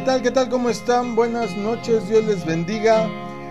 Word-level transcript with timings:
¿Qué 0.00 0.06
tal? 0.06 0.22
¿Qué 0.22 0.30
tal? 0.30 0.48
¿Cómo 0.48 0.70
están? 0.70 1.14
Buenas 1.14 1.54
noches, 1.58 2.08
Dios 2.08 2.24
les 2.24 2.46
bendiga. 2.46 3.06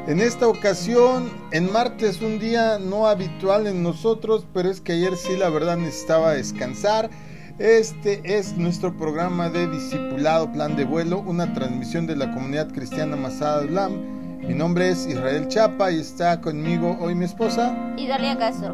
En 0.07 0.19
esta 0.19 0.47
ocasión, 0.47 1.29
en 1.51 1.71
martes, 1.71 2.23
un 2.23 2.39
día 2.39 2.79
no 2.79 3.05
habitual 3.05 3.67
en 3.67 3.83
nosotros, 3.83 4.47
pero 4.51 4.71
es 4.71 4.81
que 4.81 4.93
ayer 4.93 5.15
sí 5.15 5.37
la 5.37 5.49
verdad 5.49 5.77
necesitaba 5.77 6.33
descansar. 6.33 7.11
Este 7.59 8.21
es 8.23 8.57
nuestro 8.57 8.97
programa 8.97 9.51
de 9.51 9.67
discipulado 9.67 10.51
Plan 10.51 10.75
de 10.75 10.85
Vuelo, 10.85 11.19
una 11.19 11.53
transmisión 11.53 12.07
de 12.07 12.15
la 12.15 12.33
comunidad 12.33 12.73
cristiana 12.73 13.15
Masada 13.15 13.65
Lam. 13.65 14.39
Mi 14.39 14.55
nombre 14.55 14.89
es 14.89 15.05
Israel 15.05 15.49
Chapa 15.49 15.91
y 15.91 15.99
está 15.99 16.41
conmigo 16.41 16.97
hoy 16.99 17.13
mi 17.13 17.25
esposa. 17.25 17.77
Idalia 17.95 18.35
Castro. 18.35 18.73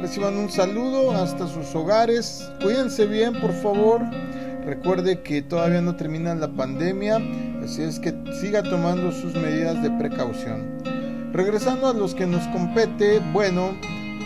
Reciban 0.00 0.36
un 0.36 0.48
saludo 0.48 1.10
hasta 1.10 1.48
sus 1.48 1.74
hogares. 1.74 2.48
Cuídense 2.62 3.06
bien, 3.06 3.40
por 3.40 3.52
favor. 3.54 4.02
Recuerde 4.68 5.22
que 5.22 5.40
todavía 5.40 5.80
no 5.80 5.96
termina 5.96 6.34
la 6.34 6.48
pandemia, 6.48 7.22
así 7.64 7.80
es 7.80 7.98
que 7.98 8.14
siga 8.38 8.62
tomando 8.62 9.12
sus 9.12 9.32
medidas 9.34 9.82
de 9.82 9.90
precaución. 9.92 10.82
Regresando 11.32 11.86
a 11.86 11.94
los 11.94 12.14
que 12.14 12.26
nos 12.26 12.46
compete, 12.48 13.20
bueno, 13.32 13.74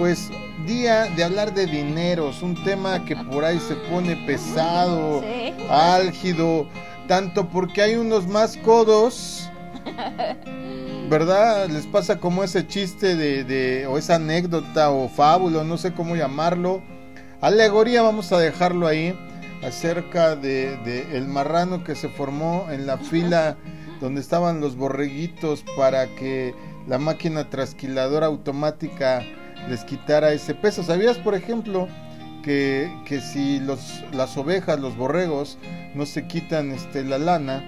pues 0.01 0.29
día 0.67 1.05
de 1.15 1.23
hablar 1.23 1.55
de 1.55 1.67
dineros, 1.67 2.43
un 2.43 2.61
tema 2.65 3.05
que 3.05 3.15
por 3.15 3.45
ahí 3.45 3.61
se 3.61 3.77
pone 3.89 4.17
pesado, 4.27 5.21
Sí. 5.23 5.55
álgido, 5.71 6.67
tanto 7.07 7.49
porque 7.49 7.81
hay 7.81 7.95
unos 7.95 8.27
más 8.27 8.57
codos, 8.57 9.49
¿verdad? 11.09 11.69
Les 11.69 11.87
pasa 11.87 12.19
como 12.19 12.43
ese 12.43 12.67
chiste 12.67 13.15
de, 13.15 13.45
de 13.45 13.87
o 13.87 13.97
esa 13.97 14.17
anécdota 14.17 14.91
o 14.91 15.09
fábula, 15.09 15.63
no 15.63 15.79
sé 15.79 15.93
cómo 15.93 16.17
llamarlo, 16.17 16.83
alegoría, 17.41 18.03
vamos 18.03 18.33
a 18.33 18.41
dejarlo 18.41 18.89
ahí, 18.89 19.17
acerca 19.63 20.37
de, 20.37 20.77
de 20.79 21.17
el 21.17 21.27
marrano 21.29 21.85
que 21.85 21.95
se 21.95 22.09
formó 22.09 22.67
en 22.71 22.87
la 22.87 22.99
fila 22.99 23.57
donde 24.01 24.21
estaban 24.21 24.61
los 24.61 24.77
borreguitos 24.77 25.65
para 25.77 26.07
que 26.17 26.55
la 26.89 26.99
máquina 26.99 27.49
trasquiladora 27.49 28.27
automática 28.27 29.23
les 29.69 29.85
quitara 29.85 30.33
ese 30.33 30.55
peso. 30.55 30.83
¿Sabías, 30.83 31.19
por 31.19 31.37
ejemplo, 31.37 31.87
que, 32.43 32.91
que 33.07 33.21
si 33.21 33.61
los, 33.61 34.03
las 34.13 34.37
ovejas, 34.37 34.81
los 34.81 34.97
borregos, 34.97 35.59
no 35.95 36.05
se 36.07 36.27
quitan 36.27 36.73
este, 36.73 37.05
la 37.05 37.19
lana, 37.19 37.63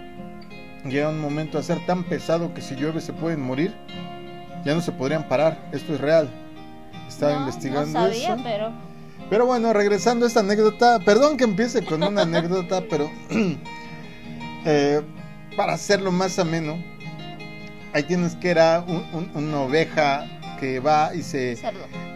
llega 0.84 1.09
un 1.11 1.20
momento 1.20 1.59
a 1.59 1.62
ser 1.62 1.78
tan 1.87 2.03
pesado 2.03 2.53
que 2.53 2.61
si 2.62 2.75
llueve 2.75 3.00
se 3.00 3.12
pueden 3.12 3.41
morir? 3.41 3.72
Ya 4.65 4.75
no 4.75 4.81
se 4.81 4.91
podrían 4.91 5.28
parar. 5.28 5.69
Esto 5.70 5.95
es 5.95 6.00
real. 6.00 6.28
Estaba 7.06 7.34
No, 7.34 7.41
investigando 7.41 7.87
No 8.00 8.06
sabía, 8.06 8.34
eso. 8.34 8.42
pero 8.42 8.72
Pero 9.30 9.47
bueno, 9.47 9.72
regresando 9.72 10.25
a 10.27 10.28
esta 10.28 10.41
anécdota, 10.41 11.00
perdón 11.00 11.36
que 11.36 11.44
empiece 11.44 11.84
con 11.84 12.03
una 12.03 12.22
anécdota, 12.22 12.83
pero 12.89 13.11
eh, 14.64 15.03
para 15.56 15.72
hacerlo 15.75 16.12
más 16.12 16.39
ameno, 16.39 16.83
ahí 17.92 18.03
tienes 18.05 18.36
que 18.36 18.50
era 18.50 18.84
un- 18.86 19.05
un- 19.12 19.31
una 19.34 19.61
oveja 19.61 20.27
que 20.61 20.78
va 20.81 21.14
y 21.14 21.22
se... 21.22 21.56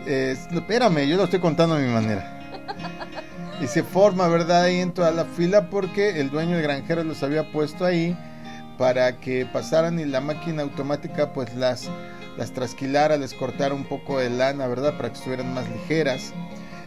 eh, 0.07 0.37
espérame, 0.53 1.07
yo 1.09 1.17
lo 1.17 1.25
estoy 1.25 1.41
contando 1.41 1.75
a 1.77 1.79
mi 1.79 1.89
manera. 1.93 2.35
Y 3.61 3.67
se 3.67 3.83
forma, 3.83 4.29
¿verdad? 4.29 4.63
Ahí 4.65 4.79
en 4.81 4.93
toda 4.93 5.11
la 5.11 5.25
fila 5.25 5.69
porque 5.71 6.21
el 6.21 6.31
dueño 6.31 6.53
del 6.57 6.63
granjero 6.63 7.03
los 7.03 7.23
había 7.25 7.51
puesto 7.51 7.85
ahí 7.85 8.17
para 8.77 9.19
que 9.19 9.45
pasaran 9.47 9.99
y 9.99 10.05
la 10.05 10.21
máquina 10.21 10.63
automática 10.63 11.33
pues 11.33 11.53
las, 11.57 11.89
las 12.37 12.53
trasquilara, 12.53 13.17
les 13.17 13.35
cortara 13.35 13.75
un 13.75 13.85
poco 13.85 14.19
de 14.21 14.31
lana, 14.31 14.69
¿verdad? 14.69 14.97
Para 14.97 15.09
que 15.11 15.17
estuvieran 15.17 15.53
más 15.55 15.69
ligeras. 15.71 16.33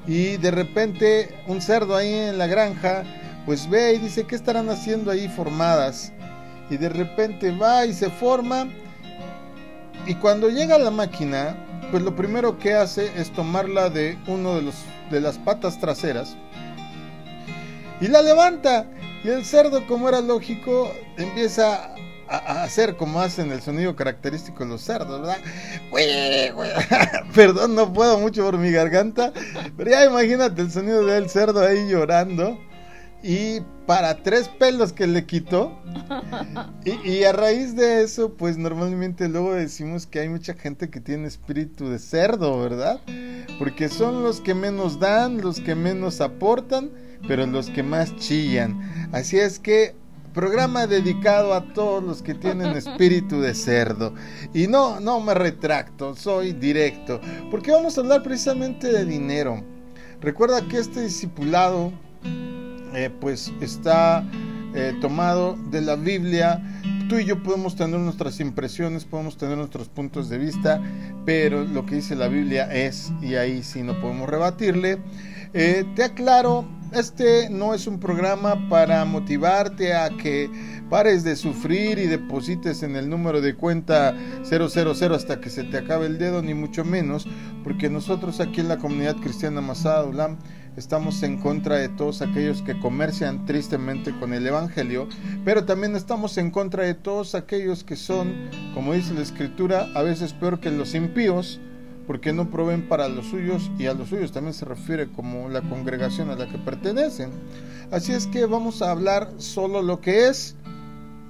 Y 0.07 0.38
de 0.38 0.52
repente 0.52 1.35
un 1.47 1.61
cerdo 1.61 1.95
ahí 1.95 2.13
en 2.13 2.38
la 2.38 2.47
granja 2.47 3.03
pues 3.45 3.69
ve 3.69 3.94
y 3.94 3.97
dice, 3.97 4.25
¿qué 4.25 4.35
estarán 4.35 4.69
haciendo 4.69 5.12
ahí 5.12 5.28
formadas? 5.28 6.12
Y 6.69 6.78
de 6.78 6.89
repente 6.89 7.51
va 7.51 7.85
y 7.85 7.94
se 7.94 8.09
forma. 8.09 8.67
Y 10.06 10.16
cuando 10.16 10.50
llega 10.50 10.78
la 10.78 10.91
máquina, 10.91 11.56
pues 11.91 12.03
lo 12.03 12.16
primero 12.16 12.57
que 12.57 12.73
hace 12.73 13.11
es 13.19 13.31
tomarla 13.31 13.90
de 13.90 14.17
uno 14.28 14.56
de 14.56 14.61
los 14.61 14.75
de 15.09 15.19
las 15.19 15.38
patas 15.38 15.78
traseras 15.79 16.38
y 18.01 18.07
la 18.07 18.22
levanta. 18.22 18.88
Y 19.23 19.29
el 19.29 19.45
cerdo, 19.45 19.85
como 19.85 20.09
era 20.09 20.19
lógico, 20.19 20.91
empieza 21.17 21.94
a, 22.31 22.64
hacer 22.64 22.96
como 22.96 23.19
hacen 23.19 23.52
el 23.52 23.62
sonido 23.62 23.96
característico 23.96 24.64
de 24.64 24.69
los 24.69 24.81
cerdos, 24.81 25.22
¿verdad? 25.22 25.38
Perdón, 27.36 27.75
no 27.75 27.92
puedo 27.92 28.18
mucho 28.19 28.44
por 28.46 28.58
mi 28.58 28.72
garganta, 28.72 29.34
pero 29.78 29.92
ya 29.92 30.06
imagínate 30.06 30.62
el 30.62 30.72
sonido 30.72 31.06
del 31.06 31.30
cerdo 31.30 31.62
ahí 31.66 31.88
llorando. 31.90 32.58
Y 33.24 33.59
para 33.86 34.24
tres 34.24 34.47
pelos 34.47 34.94
que 34.94 35.06
le 35.06 35.28
quitó, 35.28 35.80
y, 36.84 37.08
y 37.08 37.24
a 37.24 37.31
raíz 37.31 37.75
de 37.75 38.02
eso, 38.02 38.34
pues 38.34 38.58
normalmente 38.58 39.30
luego 39.30 39.53
decimos 39.53 40.08
que 40.08 40.22
hay 40.22 40.30
mucha 40.30 40.56
gente 40.56 40.90
que 40.90 41.02
tiene 41.02 41.28
espíritu 41.28 41.88
de 41.90 42.00
cerdo, 42.00 42.59
¿verdad? 42.59 43.00
Porque 43.59 43.90
son 43.90 44.24
los 44.24 44.41
que 44.41 44.56
menos 44.56 45.00
dan, 45.00 45.40
los 45.40 45.59
que 45.59 45.75
menos 45.75 46.20
aportan, 46.20 46.90
pero 47.28 47.46
los 47.46 47.70
que 47.70 47.84
más 47.84 48.16
chillan. 48.16 49.09
Así 49.12 49.38
es 49.38 49.59
que 49.59 49.96
programa 50.34 50.88
dedicado 50.88 51.53
a 51.53 51.74
todos 51.74 52.03
los 52.03 52.22
que 52.22 52.34
tienen 52.34 52.68
espíritu 52.78 53.42
de 53.42 53.53
cerdo. 53.53 54.14
Y 54.53 54.68
no, 54.68 55.00
no 55.00 55.19
me 55.19 55.34
retracto, 55.34 56.16
soy 56.16 56.53
directo, 56.53 57.19
porque 57.50 57.72
vamos 57.72 57.97
a 57.97 58.02
hablar 58.02 58.24
precisamente 58.24 58.91
de 58.91 59.06
dinero. 59.06 59.64
Recuerda 60.22 60.62
que 60.68 60.78
este 60.78 61.02
discipulado 61.02 61.91
eh, 62.94 63.09
pues 63.20 63.52
está 63.62 64.24
eh, 64.74 64.94
tomado 65.02 65.58
de 65.70 65.81
la 65.81 65.96
Biblia. 65.96 66.62
Tú 67.09 67.18
y 67.18 67.25
yo 67.25 67.41
podemos 67.44 67.75
tener 67.75 68.00
nuestras 68.00 68.40
impresiones, 68.40 69.03
podemos 69.03 69.36
tener 69.38 69.58
nuestros 69.58 69.90
puntos 69.90 70.30
de 70.30 70.38
vista, 70.38 70.81
pero 71.25 71.66
lo 71.66 71.86
que 71.86 71.96
dice 71.96 72.16
la 72.16 72.28
Biblia 72.28 72.72
es, 72.74 73.12
y 73.22 73.36
ahí 73.36 73.64
sí 73.64 73.81
no 73.81 74.00
podemos 74.00 74.30
rebatirle. 74.30 75.00
Eh, 75.53 75.86
te 75.96 76.03
aclaro, 76.03 76.66
este 76.91 77.50
no 77.50 77.74
es 77.74 77.88
un 77.88 78.00
programa 78.00 78.68
para 78.69 79.06
motivarte 79.06 79.94
a 79.94 80.09
que 80.09 80.50
pares 80.90 81.24
de 81.24 81.35
sufrir 81.35 81.97
y 82.00 82.07
deposites 82.07 82.84
en 82.84 82.96
el 82.96 83.09
número 83.09 83.40
de 83.40 83.56
cuenta 83.56 84.13
000 84.44 85.16
hasta 85.16 85.40
que 85.40 85.50
se 85.50 85.63
te 85.63 85.78
acabe 85.78 86.07
el 86.07 86.18
dedo, 86.18 86.41
ni 86.41 86.53
mucho 86.53 86.84
menos, 86.84 87.28
porque 87.63 87.90
nosotros 87.90 88.40
aquí 88.41 88.59
en 88.59 88.68
la 88.68 88.78
comunidad 88.78 89.16
cristiana 89.18 89.62
Masada 89.62 90.03
Ulam 90.03 90.38
estamos 90.75 91.24
en 91.24 91.38
contra 91.38 91.78
de 91.78 91.90
todos 91.90 92.22
aquellos 92.22 92.62
que 92.62 92.79
comercian 92.79 93.46
tristemente 93.46 94.12
con 94.19 94.34
el 94.34 94.46
Evangelio, 94.46 95.08
pero 95.46 95.66
también 95.66 95.96
estamos 95.96 96.38
en 96.38 96.52
contra 96.52 96.84
de 96.84 96.94
todos 96.94 97.35
aquellos 97.35 97.84
que 97.84 97.96
son, 97.96 98.50
como 98.73 98.94
dice 98.94 99.13
la 99.13 99.22
Escritura, 99.22 99.88
a 99.96 100.02
veces 100.02 100.34
peor 100.34 100.59
que 100.59 100.72
los 100.72 100.94
impíos, 100.94 101.59
porque 102.07 102.34
no 102.34 102.50
proveen 102.50 102.88
para 102.88 103.07
los 103.07 103.28
suyos 103.28 103.69
y 103.78 103.85
a 103.85 103.94
los 103.94 104.09
suyos 104.09 104.31
también 104.31 104.53
se 104.53 104.66
refiere 104.66 105.12
como 105.12 105.50
la 105.50 105.62
congregación 105.62 106.29
a 106.29 106.35
la 106.35 106.47
que 106.47 106.57
pertenecen. 106.57 107.31
Así 107.91 108.12
es 108.13 108.28
que 108.28 108.45
vamos 108.45 108.81
a 108.81 108.91
hablar 108.91 109.29
solo 109.38 109.81
lo 109.81 110.01
que 110.01 110.28
es 110.28 110.56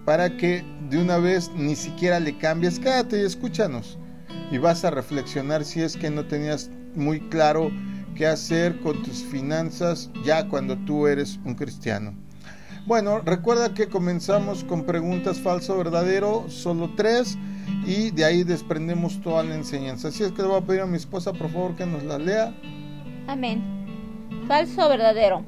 para 0.06 0.38
que 0.38 0.64
de 0.90 1.00
una 1.00 1.18
vez 1.18 1.52
ni 1.56 1.76
siquiera 1.76 2.20
le 2.20 2.38
cambies. 2.38 2.80
Quédate 2.80 3.22
y 3.22 3.26
escúchanos 3.26 3.98
y 4.52 4.58
vas 4.58 4.84
a 4.84 4.92
reflexionar 4.92 5.64
si 5.64 5.82
es 5.82 5.96
que 5.96 6.10
no 6.10 6.26
tenías 6.26 6.70
muy 6.96 7.20
claro 7.30 7.72
qué 8.16 8.28
hacer 8.28 8.80
con 8.82 9.02
tus 9.04 9.24
finanzas 9.24 10.10
ya 10.26 10.48
cuando 10.48 10.78
tú 10.80 11.08
eres 11.08 11.40
un 11.46 11.56
cristiano. 11.56 12.14
Bueno, 12.86 13.20
recuerda 13.20 13.74
que 13.74 13.88
comenzamos 13.88 14.64
con 14.64 14.86
preguntas 14.86 15.40
falso 15.40 15.78
verdadero, 15.78 16.46
solo 16.50 16.92
tres, 16.98 17.38
y 17.86 18.12
de 18.12 18.26
ahí 18.26 18.44
desprendemos 18.44 19.22
toda 19.22 19.44
la 19.44 19.56
enseñanza. 19.56 20.10
Así 20.10 20.24
es 20.24 20.32
que 20.32 20.42
le 20.42 20.48
voy 20.48 20.58
a 20.58 20.66
pedir 20.66 20.82
a 20.82 20.86
mi 20.86 20.98
esposa, 20.98 21.34
por 21.34 21.50
favor, 21.50 21.76
que 21.76 21.86
nos 21.86 22.04
la 22.04 22.18
lea. 22.18 22.54
Amén. 23.28 23.62
Falso 24.48 24.86
o 24.86 24.90
verdadero. 24.90 25.44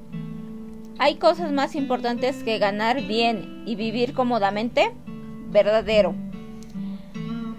¿Hay 0.99 1.15
cosas 1.15 1.51
más 1.51 1.75
importantes 1.75 2.43
que 2.43 2.59
ganar 2.59 3.01
bien 3.01 3.63
y 3.65 3.75
vivir 3.75 4.13
cómodamente? 4.13 4.91
Verdadero. 5.51 6.15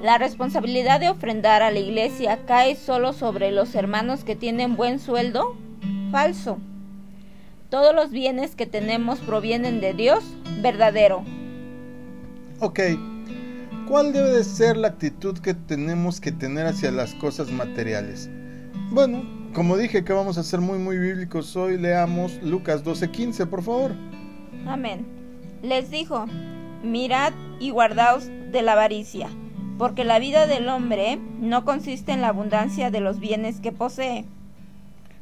La 0.01 0.19
responsabilidad 0.19 1.01
de 1.01 1.09
ofrendar 1.09 1.63
a 1.63 1.71
la 1.71 1.79
iglesia 1.79 2.41
cae 2.47 2.77
solo 2.77 3.13
sobre 3.13 3.51
los 3.51 3.75
hermanos 3.75 4.23
que 4.23 4.37
tienen 4.37 4.77
buen 4.77 4.99
sueldo? 4.99 5.57
Falso. 6.11 6.59
Todos 7.71 7.95
los 7.95 8.11
bienes 8.11 8.55
que 8.55 8.67
tenemos 8.67 9.19
provienen 9.21 9.81
de 9.81 9.95
Dios? 9.95 10.25
Verdadero. 10.61 11.25
Ok, 12.61 12.81
¿cuál 13.85 14.13
debe 14.13 14.31
de 14.31 14.45
ser 14.45 14.77
la 14.77 14.89
actitud 14.89 15.39
que 15.39 15.55
tenemos 15.55 16.21
que 16.21 16.33
tener 16.33 16.67
hacia 16.67 16.91
las 16.91 17.15
cosas 17.15 17.51
materiales? 17.51 18.31
Bueno, 18.91 19.25
como 19.53 19.77
dije 19.77 20.05
que 20.05 20.13
vamos 20.13 20.39
a 20.39 20.43
ser 20.43 20.61
muy 20.61 20.79
muy 20.79 20.99
bíblicos 20.99 21.57
hoy, 21.57 21.79
leamos 21.79 22.43
Lucas 22.43 22.85
12:15, 22.85 23.47
por 23.47 23.63
favor. 23.63 23.97
Amén. 24.65 25.07
Les 25.63 25.91
dijo, 25.91 26.27
mirad 26.83 27.33
y 27.59 27.71
guardaos 27.71 28.33
de 28.53 28.63
la 28.63 28.73
avaricia, 28.73 29.39
porque 29.79 30.05
la 30.05 30.19
vida 30.19 30.47
del 30.47 30.69
hombre 30.69 31.19
no 31.41 31.65
consiste 31.65 32.13
en 32.13 32.21
la 32.21 32.29
abundancia 32.29 32.91
de 32.91 33.01
los 33.01 33.21
bienes 33.21 33.61
que 33.61 33.73
posee. 33.73 34.27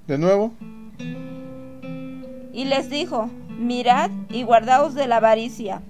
De 0.06 0.18
nuevo, 0.18 0.54
Y 2.52 2.64
les 2.66 2.90
dijo, 2.90 3.30
mirad 3.48 4.10
y 4.28 4.42
guardaos 4.42 4.94
de 4.94 5.06
la 5.06 5.16
avaricia, 5.18 5.82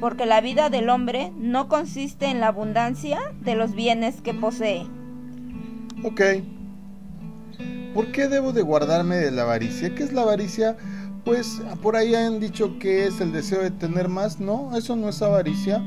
porque 0.00 0.26
la 0.26 0.40
vida 0.40 0.70
del 0.70 0.88
hombre 0.88 1.30
no 1.36 1.68
consiste 1.68 2.26
en 2.26 2.40
la 2.40 2.48
abundancia 2.48 3.18
de 3.42 3.54
los 3.54 3.74
bienes 3.74 4.22
que 4.22 4.34
posee. 4.34 4.86
Ok. 6.02 6.22
¿Por 7.94 8.10
qué 8.12 8.28
debo 8.28 8.52
de 8.52 8.62
guardarme 8.62 9.16
de 9.16 9.30
la 9.30 9.42
avaricia? 9.42 9.94
¿Qué 9.94 10.02
es 10.02 10.12
la 10.12 10.22
avaricia? 10.22 10.76
Pues 11.24 11.60
por 11.82 11.96
ahí 11.96 12.14
han 12.14 12.40
dicho 12.40 12.78
que 12.78 13.06
es 13.06 13.20
el 13.20 13.32
deseo 13.32 13.60
de 13.60 13.70
tener 13.70 14.08
más. 14.08 14.40
No, 14.40 14.76
eso 14.76 14.96
no 14.96 15.08
es 15.08 15.20
avaricia, 15.20 15.84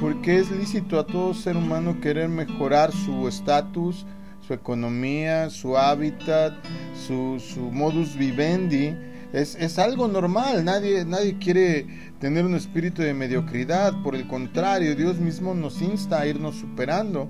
porque 0.00 0.38
es 0.38 0.50
lícito 0.50 0.98
a 0.98 1.06
todo 1.06 1.34
ser 1.34 1.56
humano 1.56 2.00
querer 2.00 2.28
mejorar 2.28 2.92
su 2.92 3.28
estatus, 3.28 4.06
su 4.46 4.54
economía, 4.54 5.50
su 5.50 5.76
hábitat, 5.76 6.54
su, 6.94 7.38
su 7.38 7.60
modus 7.70 8.16
vivendi. 8.16 8.96
Es, 9.32 9.56
es, 9.60 9.78
algo 9.78 10.08
normal, 10.08 10.64
nadie, 10.64 11.04
nadie 11.04 11.38
quiere 11.38 11.86
tener 12.18 12.44
un 12.44 12.54
espíritu 12.54 13.02
de 13.02 13.14
mediocridad, 13.14 14.02
por 14.02 14.16
el 14.16 14.26
contrario, 14.26 14.96
Dios 14.96 15.18
mismo 15.18 15.54
nos 15.54 15.80
insta 15.80 16.20
a 16.20 16.26
irnos 16.26 16.56
superando. 16.56 17.28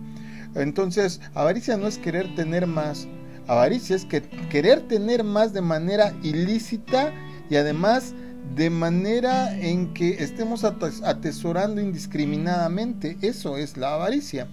Entonces, 0.54 1.20
avaricia 1.34 1.76
no 1.76 1.86
es 1.86 1.98
querer 1.98 2.34
tener 2.34 2.66
más, 2.66 3.06
avaricia 3.46 3.96
es 3.96 4.04
que 4.04 4.22
querer 4.48 4.88
tener 4.88 5.24
más 5.24 5.52
de 5.52 5.60
manera 5.60 6.14
ilícita 6.22 7.12
y 7.50 7.56
además 7.56 8.14
de 8.54 8.70
manera 8.70 9.56
en 9.58 9.92
que 9.92 10.22
estemos 10.22 10.64
atesorando 10.64 11.80
indiscriminadamente. 11.80 13.16
Eso 13.20 13.56
es 13.58 13.76
la 13.76 13.94
avaricia. 13.94 14.48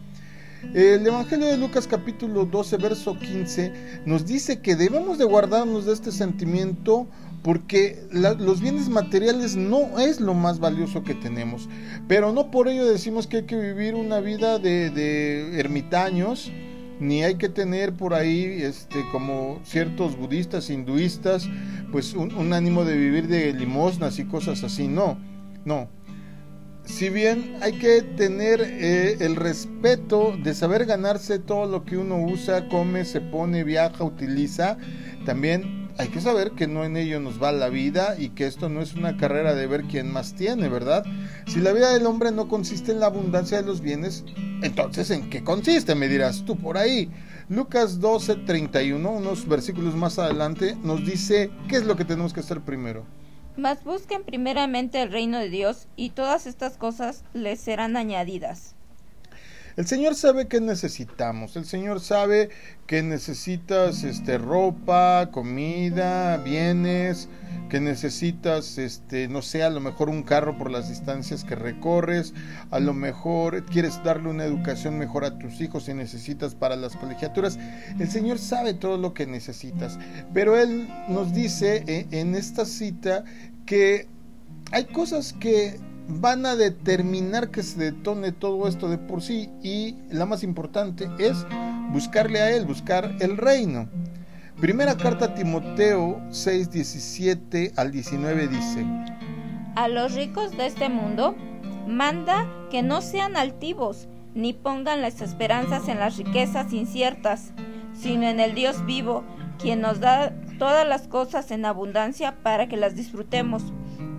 El 0.73 1.05
Evangelio 1.05 1.47
de 1.47 1.57
Lucas 1.57 1.87
capítulo 1.87 2.45
12, 2.45 2.77
verso 2.77 3.17
15 3.17 4.01
nos 4.05 4.25
dice 4.25 4.59
que 4.59 4.75
debemos 4.75 5.17
de 5.17 5.25
guardarnos 5.25 5.85
de 5.85 5.93
este 5.93 6.11
sentimiento 6.11 7.07
porque 7.47 8.03
los 8.11 8.59
bienes 8.59 8.89
materiales 8.89 9.55
no 9.55 9.99
es 9.99 10.19
lo 10.19 10.33
más 10.33 10.59
valioso 10.59 11.05
que 11.05 11.13
tenemos, 11.13 11.69
pero 12.05 12.33
no 12.33 12.51
por 12.51 12.67
ello 12.67 12.85
decimos 12.85 13.25
que 13.25 13.37
hay 13.37 13.43
que 13.43 13.55
vivir 13.55 13.95
una 13.95 14.19
vida 14.19 14.59
de, 14.59 15.57
ermitaños, 15.57 16.51
ni 16.99 17.23
hay 17.23 17.35
que 17.35 17.47
tener 17.47 17.93
por 17.93 18.13
ahí, 18.15 18.43
este, 18.43 19.01
como 19.13 19.61
ciertos 19.63 20.17
budistas, 20.17 20.69
hinduistas, 20.69 21.47
pues 21.89 22.15
un, 22.15 22.51
ánimo 22.51 22.83
de 22.83 22.97
vivir 22.97 23.29
de 23.29 23.53
limosnas 23.53 24.19
y 24.19 24.25
cosas 24.25 24.65
así, 24.65 24.89
no, 24.89 25.17
no. 25.63 25.87
Si 26.83 27.07
bien 27.07 27.55
hay 27.61 27.79
que 27.79 28.01
tener 28.01 28.59
eh, 28.61 29.19
el 29.21 29.37
respeto 29.37 30.35
de 30.43 30.53
saber 30.53 30.85
ganarse 30.85 31.39
todo 31.39 31.65
lo 31.65 31.85
que 31.85 31.95
uno 31.95 32.21
usa, 32.21 32.67
come, 32.67 33.05
se 33.05 33.21
pone, 33.21 33.63
viaja, 33.63 34.03
utiliza, 34.03 34.77
también 35.25 35.86
hay 35.97 36.09
que 36.09 36.21
saber 36.21 36.51
que 36.51 36.67
no 36.67 36.83
en 36.83 36.95
ello 36.95 37.19
nos 37.19 37.41
va 37.41 37.51
la 37.51 37.69
vida 37.69 38.15
y 38.17 38.29
que 38.29 38.45
esto 38.45 38.69
no 38.69 38.81
es 38.81 38.93
una 38.93 39.17
carrera 39.17 39.55
de 39.55 39.67
ver 39.67 39.83
quién 39.83 40.11
más 40.11 40.35
tiene, 40.35 40.69
¿verdad? 40.69 41.03
Si 41.47 41.59
la 41.59 41.73
vida 41.73 41.91
del 41.91 42.05
hombre 42.05 42.31
no 42.31 42.47
consiste 42.47 42.91
en 42.91 42.99
la 42.99 43.07
abundancia 43.07 43.57
de 43.57 43.65
los 43.65 43.81
bienes, 43.81 44.23
entonces 44.61 45.09
¿en 45.09 45.29
qué 45.29 45.43
consiste? 45.43 45.95
Me 45.95 46.07
dirás 46.07 46.45
tú 46.45 46.55
por 46.55 46.77
ahí. 46.77 47.09
Lucas 47.49 47.99
12, 47.99 48.35
31, 48.45 49.09
unos 49.09 49.47
versículos 49.47 49.95
más 49.95 50.19
adelante, 50.19 50.77
nos 50.83 51.05
dice 51.05 51.49
qué 51.67 51.77
es 51.77 51.85
lo 51.85 51.95
que 51.95 52.05
tenemos 52.05 52.33
que 52.33 52.41
hacer 52.41 52.61
primero. 52.61 53.05
Mas 53.55 53.83
busquen 53.83 54.23
primeramente 54.23 55.01
el 55.01 55.11
reino 55.11 55.39
de 55.39 55.49
Dios 55.49 55.87
y 55.95 56.11
todas 56.11 56.45
estas 56.45 56.77
cosas 56.77 57.23
les 57.33 57.59
serán 57.59 57.97
añadidas. 57.97 58.76
El 59.77 59.85
Señor 59.85 60.15
sabe 60.15 60.47
que 60.47 60.59
necesitamos. 60.59 61.55
El 61.55 61.65
Señor 61.65 61.99
sabe 61.99 62.49
que 62.87 63.03
necesitas 63.03 64.03
este 64.03 64.39
ropa, 64.39 65.29
comida, 65.31 66.37
bienes, 66.37 67.29
que 67.69 67.79
necesitas 67.79 68.79
este 68.79 69.27
no 69.27 69.43
sé, 69.43 69.61
a 69.61 69.69
lo 69.69 69.79
mejor 69.79 70.09
un 70.09 70.23
carro 70.23 70.57
por 70.57 70.71
las 70.71 70.89
distancias 70.89 71.43
que 71.43 71.53
recorres, 71.53 72.33
a 72.71 72.79
lo 72.79 72.95
mejor 72.95 73.65
quieres 73.65 74.03
darle 74.03 74.29
una 74.29 74.45
educación 74.45 74.97
mejor 74.97 75.25
a 75.25 75.37
tus 75.37 75.61
hijos 75.61 75.87
y 75.87 75.93
necesitas 75.93 76.55
para 76.55 76.75
las 76.75 76.95
colegiaturas. 76.95 77.59
El 77.99 78.09
Señor 78.09 78.39
sabe 78.39 78.73
todo 78.73 78.97
lo 78.97 79.13
que 79.13 79.27
necesitas, 79.27 79.99
pero 80.33 80.57
él 80.57 80.89
nos 81.07 81.35
dice 81.35 81.83
eh, 81.85 82.07
en 82.09 82.33
esta 82.33 82.65
cita 82.65 83.23
que 83.67 84.07
hay 84.71 84.85
cosas 84.85 85.33
que 85.33 85.79
van 86.07 86.45
a 86.45 86.55
determinar 86.55 87.49
que 87.49 87.63
se 87.63 87.79
detone 87.79 88.31
todo 88.31 88.67
esto 88.67 88.89
de 88.89 88.97
por 88.97 89.21
sí 89.21 89.49
y 89.61 89.95
la 90.09 90.25
más 90.25 90.43
importante 90.43 91.09
es 91.19 91.45
buscarle 91.91 92.39
a 92.41 92.51
Él, 92.51 92.65
buscar 92.65 93.15
el 93.19 93.37
reino. 93.37 93.89
Primera 94.59 94.97
carta 94.97 95.25
a 95.25 95.35
Timoteo 95.35 96.19
6, 96.31 96.71
17 96.71 97.73
al 97.75 97.91
19 97.91 98.47
dice, 98.47 98.85
A 99.75 99.87
los 99.87 100.15
ricos 100.15 100.55
de 100.57 100.65
este 100.65 100.89
mundo 100.89 101.35
manda 101.87 102.47
que 102.71 102.81
no 102.81 103.01
sean 103.01 103.37
altivos, 103.37 104.07
ni 104.33 104.53
pongan 104.53 105.01
las 105.01 105.21
esperanzas 105.21 105.87
en 105.87 105.99
las 105.99 106.17
riquezas 106.17 106.73
inciertas, 106.73 107.51
sino 107.93 108.23
en 108.27 108.39
el 108.39 108.55
Dios 108.55 108.85
vivo, 108.85 109.23
quien 109.59 109.81
nos 109.81 109.99
da 109.99 110.33
todas 110.57 110.87
las 110.87 111.07
cosas 111.07 111.51
en 111.51 111.65
abundancia 111.65 112.35
para 112.43 112.67
que 112.67 112.77
las 112.77 112.95
disfrutemos, 112.95 113.63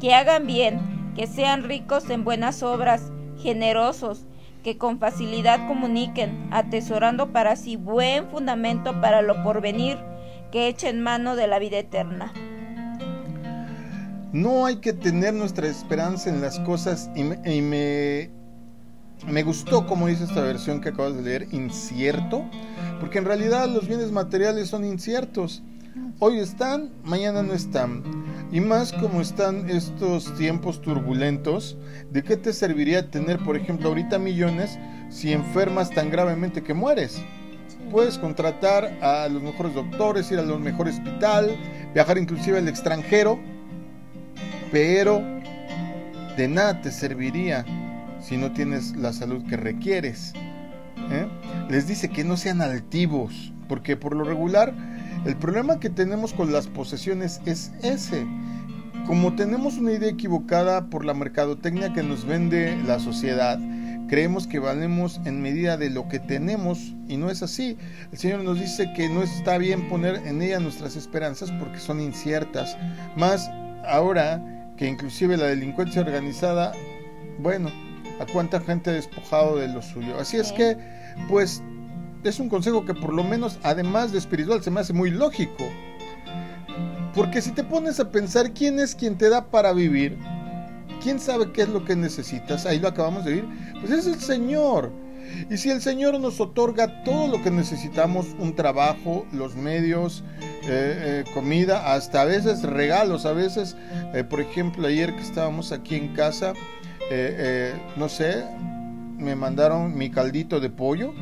que 0.01 0.15
hagan 0.15 0.47
bien, 0.47 0.98
que 1.19 1.27
sean 1.27 1.65
ricos 1.65 2.09
en 2.11 2.23
buenas 2.23 2.63
obras, 2.63 3.03
generosos, 3.43 4.25
que 4.63 4.79
con 4.79 5.01
facilidad 5.01 5.67
comuniquen, 5.67 6.47
atesorando 6.53 7.33
para 7.33 7.57
sí 7.57 7.75
buen 7.75 8.29
fundamento 8.29 9.01
para 9.01 9.21
lo 9.21 9.43
porvenir, 9.43 9.99
que 10.53 10.69
echen 10.69 11.03
mano 11.03 11.35
de 11.35 11.49
la 11.49 11.59
vida 11.59 11.77
eterna. 11.79 12.33
No 14.33 14.65
hay 14.65 14.77
que 14.77 14.93
tener 14.93 15.35
nuestra 15.35 15.67
esperanza 15.67 16.31
en 16.31 16.41
las 16.41 16.61
cosas 16.61 17.11
y 17.17 17.25
me, 17.25 18.31
me, 19.27 19.43
gustó 19.43 19.89
como 19.89 20.07
dice 20.07 20.23
esta 20.23 20.43
versión 20.43 20.81
que 20.81 20.91
acabas 20.91 21.17
de 21.17 21.23
leer, 21.23 21.49
incierto, 21.51 22.45
porque 23.01 23.19
en 23.19 23.25
realidad 23.25 23.69
los 23.69 23.89
bienes 23.89 24.13
materiales 24.13 24.69
son 24.69 24.85
inciertos. 24.85 25.65
Hoy 26.21 26.39
están, 26.39 26.91
mañana 27.03 27.43
no 27.43 27.55
están. 27.55 28.05
Y 28.51 28.61
más 28.61 28.93
como 28.95 29.21
están 29.21 29.69
estos 29.69 30.35
tiempos 30.37 30.81
turbulentos, 30.81 31.77
¿de 32.11 32.23
qué 32.23 32.37
te 32.37 32.55
serviría 32.55 33.11
tener, 33.11 33.39
por 33.41 33.57
ejemplo, 33.57 33.89
ahorita 33.89 34.19
millones 34.19 34.79
si 35.11 35.33
enfermas 35.33 35.91
tan 35.91 36.11
gravemente 36.11 36.63
que 36.63 36.73
mueres? 36.73 37.23
Puedes 37.91 38.17
contratar 38.17 38.97
a 39.03 39.29
los 39.29 39.43
mejores 39.43 39.75
doctores, 39.75 40.31
ir 40.33 40.39
a 40.39 40.43
los 40.43 40.61
mejores 40.61 40.95
hospital, 40.95 41.57
viajar 41.93 42.17
inclusive 42.17 42.59
al 42.59 42.69
extranjero, 42.69 43.39
pero 44.73 45.23
de 46.39 46.49
nada 46.49 46.81
te 46.81 46.91
serviría 46.91 47.67
si 48.21 48.39
no 48.39 48.53
tienes 48.53 48.97
la 48.97 49.13
salud 49.13 49.45
que 49.47 49.59
requieres. 49.59 50.33
¿eh? 51.11 51.27
Les 51.69 51.87
dice 51.87 52.09
que 52.09 52.25
no 52.25 52.39
sean 52.39 52.63
altivos, 52.63 53.53
porque 53.69 53.97
por 53.97 54.17
lo 54.17 54.25
regular 54.25 54.73
el 55.25 55.37
problema 55.37 55.81
que 55.81 55.91
tenemos 55.91 56.33
con 56.33 56.53
las 56.53 56.67
posesiones 56.67 57.41
es 57.45 57.73
ese. 57.83 58.27
Como 59.07 59.35
tenemos 59.35 59.79
una 59.79 59.93
idea 59.93 60.11
equivocada 60.11 60.91
por 60.91 61.05
la 61.05 61.15
mercadotecnia 61.15 61.93
que 61.93 62.03
nos 62.03 62.25
vende 62.27 62.77
la 62.87 62.99
sociedad, 62.99 63.59
creemos 64.09 64.47
que 64.47 64.59
valemos 64.59 65.21
en 65.25 65.41
medida 65.41 65.77
de 65.77 65.91
lo 65.91 66.09
que 66.09 66.19
tenemos 66.19 66.95
y 67.09 67.17
no 67.17 67.31
es 67.31 67.43
así. 67.43 67.77
El 68.13 68.19
Señor 68.19 68.43
nos 68.43 68.59
dice 68.59 68.93
que 68.95 69.09
no 69.09 69.23
está 69.23 69.59
bien 69.59 69.89
poner 69.89 70.17
en 70.27 70.43
ella 70.43 70.61
nuestras 70.61 70.97
esperanzas 70.97 71.51
porque 71.53 71.79
son 71.79 72.01
inciertas. 72.01 72.77
Más 73.17 73.49
ahora 73.87 74.43
que 74.77 74.87
inclusive 74.87 75.37
la 75.37 75.47
delincuencia 75.47 76.03
organizada, 76.03 76.73
bueno, 77.39 77.71
a 78.21 78.27
cuánta 78.27 78.61
gente 78.61 78.91
ha 78.91 78.95
despojado 78.95 79.57
de 79.57 79.69
lo 79.69 79.83
suyo. 79.83 80.19
Así 80.19 80.37
es 80.37 80.53
que, 80.53 80.77
pues 81.29 81.63
es 82.25 82.41
un 82.41 82.49
consejo 82.49 82.85
que 82.85 82.95
por 82.95 83.13
lo 83.13 83.25
menos, 83.25 83.59
además 83.63 84.13
de 84.13 84.19
espiritual, 84.19 84.63
se 84.63 84.71
me 84.71 84.81
hace 84.81 84.93
muy 84.93 85.11
lógico. 85.11 85.65
Porque 87.15 87.43
si 87.43 87.53
te 87.53 87.65
pones 87.65 88.01
a 88.01 88.11
pensar 88.11 88.53
quién 88.53 88.79
es 88.79 88.95
quien 88.95 89.17
te 89.19 89.29
da 89.29 89.51
para 89.51 89.73
vivir, 89.73 90.19
quién 91.03 91.19
sabe 91.19 91.53
qué 91.53 91.63
es 91.63 91.69
lo 91.69 91.85
que 91.85 91.97
necesitas, 91.97 92.67
ahí 92.67 92.79
lo 92.79 92.89
acabamos 92.89 93.25
de 93.25 93.35
oír, 93.35 93.49
pues 93.81 93.93
es 93.93 94.07
el 94.07 94.21
Señor. 94.21 94.93
Y 95.51 95.57
si 95.57 95.71
el 95.71 95.81
Señor 95.81 96.19
nos 96.21 96.41
otorga 96.41 97.03
todo 97.05 97.29
lo 97.29 97.43
que 97.43 97.51
necesitamos, 97.51 98.27
un 98.39 98.55
trabajo, 98.55 99.27
los 99.33 99.57
medios, 99.57 100.25
eh, 100.41 101.25
eh, 101.25 101.25
comida, 101.35 101.93
hasta 101.93 102.23
a 102.23 102.25
veces 102.25 102.63
regalos, 102.63 103.27
a 103.27 103.33
veces, 103.33 103.77
eh, 104.15 104.25
por 104.25 104.41
ejemplo, 104.41 104.87
ayer 104.87 105.15
que 105.15 105.23
estábamos 105.23 105.73
aquí 105.73 105.97
en 105.97 106.15
casa, 106.15 106.55
no 107.97 108.09
sé, 108.09 108.45
me 109.17 109.35
mandaron 109.35 109.97
mi 109.97 110.11
caldito 110.11 110.61
de 110.61 110.71
pollo, 110.71 111.15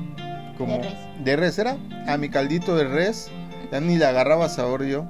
como 0.57 0.81
de 1.25 1.37
res. 1.37 1.59
era 1.59 1.77
a 2.07 2.17
mi 2.17 2.29
caldito 2.29 2.77
de 2.77 2.85
res 2.85 3.31
ya 3.71 3.81
ni 3.81 3.97
le 3.97 4.05
agarraba 4.05 4.49
sabor 4.49 4.85
yo. 4.85 5.07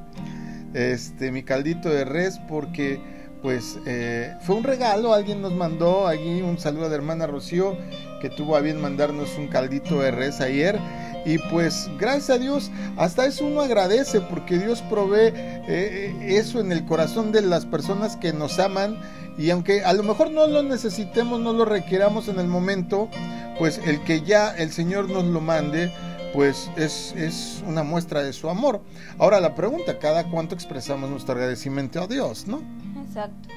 Este 0.75 1.31
mi 1.33 1.43
caldito 1.43 1.89
de 1.89 2.05
res 2.05 2.39
porque 2.49 3.01
pues 3.43 3.79
eh, 3.87 4.35
fue 4.43 4.57
un 4.57 4.65
regalo 4.65 5.15
alguien 5.15 5.41
nos 5.41 5.53
mandó 5.53 6.07
allí 6.07 6.43
un 6.43 6.59
saludo 6.59 6.87
a 6.87 6.89
la 6.89 6.97
hermana 6.97 7.27
Rocío 7.27 7.77
que 8.21 8.31
tuvo 8.31 8.57
a 8.57 8.61
bien 8.61 8.81
mandarnos 8.81 9.37
un 9.39 9.49
caldito 9.49 10.01
de 10.01 10.11
res 10.11 10.41
ayer. 10.41 10.79
Y 11.25 11.39
pues 11.39 11.91
gracias 11.99 12.31
a 12.31 12.39
Dios 12.39 12.71
hasta 12.97 13.27
eso 13.27 13.47
uno 13.47 13.61
agradece 13.61 14.21
porque 14.21 14.59
Dios 14.59 14.83
provee 14.83 15.33
eh, 15.35 16.15
eso 16.23 16.61
en 16.61 16.71
el 16.71 16.85
corazón 16.85 17.33
de 17.33 17.43
las 17.43 17.67
personas 17.67 18.17
que 18.17 18.33
nos 18.33 18.59
aman. 18.59 18.99
Y 19.39 19.51
aunque 19.51 19.85
a 19.85 19.93
lo 19.93 20.03
mejor 20.03 20.31
no 20.31 20.47
lo 20.47 20.63
necesitemos, 20.63 21.41
no 21.41 21.53
lo 21.53 21.65
requiramos 21.65 22.29
en 22.29 22.39
el 22.39 22.47
momento, 22.47 23.11
pues 23.59 23.79
el 23.85 24.01
que 24.03 24.23
ya 24.23 24.51
el 24.51 24.73
Señor 24.73 25.09
nos 25.09 25.25
lo 25.25 25.41
mande, 25.41 25.93
pues 26.33 26.71
es, 26.77 27.15
es, 27.17 27.63
una 27.67 27.83
muestra 27.83 28.23
de 28.23 28.33
su 28.33 28.49
amor. 28.51 28.83
Ahora 29.19 29.41
la 29.41 29.55
pregunta, 29.55 29.99
¿cada 29.99 30.29
cuánto 30.31 30.55
expresamos 30.55 31.09
nuestro 31.09 31.35
agradecimiento 31.35 32.03
a 32.03 32.07
Dios, 32.07 32.47
no? 32.47 32.63
Exacto. 33.07 33.49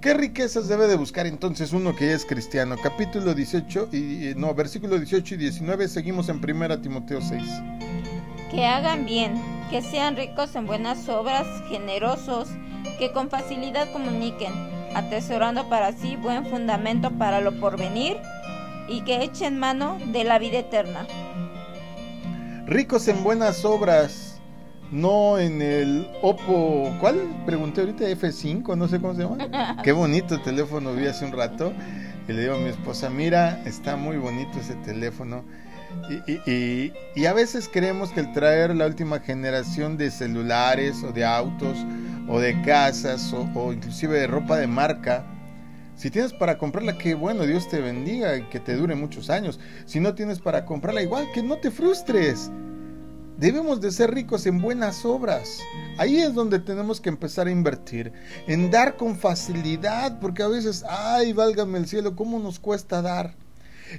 ¿Qué 0.00 0.14
riquezas 0.14 0.66
debe 0.66 0.88
de 0.88 0.96
buscar 0.96 1.28
entonces 1.28 1.72
uno 1.72 1.94
que 1.94 2.12
es 2.12 2.24
cristiano? 2.24 2.76
Capítulo 2.82 3.34
18 3.34 3.90
y 3.92 4.32
no, 4.36 4.52
versículo 4.52 4.96
18 4.96 5.36
y 5.36 5.38
19, 5.38 5.86
seguimos 5.86 6.28
en 6.28 6.40
1 6.44 6.80
Timoteo 6.80 7.20
6. 7.20 7.42
Que 8.50 8.66
hagan 8.66 9.06
bien, 9.06 9.40
que 9.70 9.80
sean 9.80 10.16
ricos 10.16 10.56
en 10.56 10.66
buenas 10.66 11.08
obras, 11.08 11.46
generosos, 11.68 12.48
que 12.98 13.12
con 13.12 13.30
facilidad 13.30 13.92
comuniquen, 13.92 14.52
atesorando 14.94 15.68
para 15.68 15.92
sí 15.92 16.16
buen 16.16 16.46
fundamento 16.46 17.10
para 17.12 17.40
lo 17.40 17.58
porvenir 17.60 18.18
y 18.88 19.02
que 19.02 19.22
echen 19.22 19.58
mano 19.58 19.98
de 20.06 20.24
la 20.24 20.38
vida 20.38 20.58
eterna. 20.58 21.06
Ricos 22.66 23.08
en 23.08 23.22
buenas 23.22 23.64
obras, 23.64 24.40
no 24.90 25.38
en 25.38 25.62
el 25.62 26.08
Oppo, 26.22 26.94
¿cuál? 27.00 27.16
Pregunté 27.46 27.80
ahorita, 27.80 28.04
F5, 28.04 28.76
no 28.76 28.88
sé 28.88 29.00
cómo 29.00 29.14
se 29.14 29.22
llama. 29.22 29.76
Qué 29.82 29.92
bonito 29.92 30.40
teléfono 30.40 30.92
vi 30.92 31.06
hace 31.06 31.24
un 31.24 31.32
rato. 31.32 31.72
Y 32.28 32.32
le 32.32 32.42
digo 32.42 32.54
a 32.54 32.58
mi 32.58 32.68
esposa, 32.68 33.10
mira, 33.10 33.60
está 33.64 33.96
muy 33.96 34.16
bonito 34.16 34.58
ese 34.60 34.74
teléfono. 34.76 35.44
Y, 36.26 37.26
a 37.26 37.32
veces 37.32 37.68
creemos 37.72 38.10
que 38.10 38.20
el 38.20 38.32
traer 38.32 38.74
la 38.74 38.86
última 38.86 39.20
generación 39.20 39.96
de 39.96 40.10
celulares 40.10 41.02
o 41.02 41.12
de 41.12 41.24
autos 41.24 41.76
o 42.28 42.40
de 42.40 42.60
casas 42.62 43.32
o, 43.32 43.48
o 43.54 43.72
inclusive 43.72 44.18
de 44.18 44.26
ropa 44.26 44.58
de 44.58 44.66
marca, 44.66 45.26
si 45.94 46.10
tienes 46.10 46.32
para 46.32 46.58
comprarla, 46.58 46.98
qué 46.98 47.14
bueno, 47.14 47.44
Dios 47.44 47.68
te 47.68 47.80
bendiga 47.80 48.36
y 48.36 48.42
que 48.48 48.58
te 48.58 48.74
dure 48.74 48.94
muchos 48.94 49.30
años. 49.30 49.60
Si 49.84 50.00
no 50.00 50.14
tienes 50.14 50.40
para 50.40 50.64
comprarla, 50.64 51.02
igual 51.02 51.30
que 51.32 51.42
no 51.42 51.58
te 51.58 51.70
frustres. 51.70 52.50
Debemos 53.38 53.80
de 53.80 53.90
ser 53.90 54.12
ricos 54.12 54.46
en 54.46 54.60
buenas 54.60 55.04
obras. 55.04 55.60
Ahí 55.98 56.18
es 56.18 56.34
donde 56.34 56.58
tenemos 56.58 57.00
que 57.00 57.08
empezar 57.08 57.46
a 57.46 57.50
invertir, 57.50 58.12
en 58.46 58.70
dar 58.70 58.96
con 58.96 59.16
facilidad, 59.16 60.18
porque 60.18 60.42
a 60.42 60.48
veces, 60.48 60.84
ay, 60.88 61.32
válgame 61.32 61.78
el 61.78 61.86
cielo, 61.86 62.16
¿cómo 62.16 62.38
nos 62.38 62.58
cuesta 62.58 63.02
dar? 63.02 63.36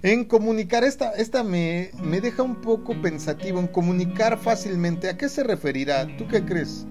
En 0.02 0.26
comunicar, 0.26 0.84
esta, 0.84 1.12
esta 1.12 1.44
me, 1.44 1.92
me 2.02 2.22
deja 2.22 2.44
un 2.44 2.56
poco 2.56 3.00
pensativo, 3.02 3.60
en 3.60 3.68
comunicar 3.68 4.38
fácilmente. 4.38 5.10
¿A 5.10 5.18
qué 5.18 5.30
se 5.30 5.44
referirá? 5.44 6.08
¿Tú 6.18 6.28
qué 6.28 6.44
crees? 6.44 6.86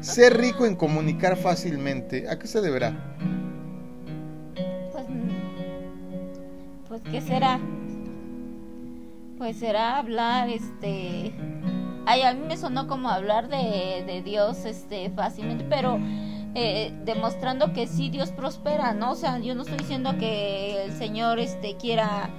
Ser 0.00 0.36
rico 0.36 0.66
en 0.66 0.76
comunicar 0.76 1.36
fácilmente, 1.36 2.28
¿a 2.28 2.38
qué 2.38 2.46
se 2.46 2.60
deberá? 2.60 3.16
Pues, 4.92 5.06
pues 6.88 7.02
¿qué 7.10 7.20
será? 7.20 7.60
Pues 9.38 9.56
será 9.56 9.98
hablar, 9.98 10.48
este, 10.48 11.32
Ay, 12.10 12.22
a 12.22 12.32
mí 12.32 12.40
me 12.48 12.56
sonó 12.56 12.88
como 12.88 13.10
hablar 13.10 13.50
de, 13.50 14.02
de 14.06 14.22
Dios 14.24 14.64
este, 14.64 15.10
fácilmente, 15.10 15.66
pero 15.68 15.98
eh, 16.54 16.92
demostrando 17.04 17.72
que 17.72 17.86
sí 17.86 18.10
Dios 18.10 18.30
prospera, 18.30 18.92
¿no? 18.94 19.12
O 19.12 19.14
sea, 19.14 19.38
yo 19.38 19.54
no 19.54 19.62
estoy 19.62 19.78
diciendo 19.78 20.16
que 20.18 20.84
el 20.84 20.92
Señor 20.92 21.38
este, 21.38 21.76
quiera 21.76 22.30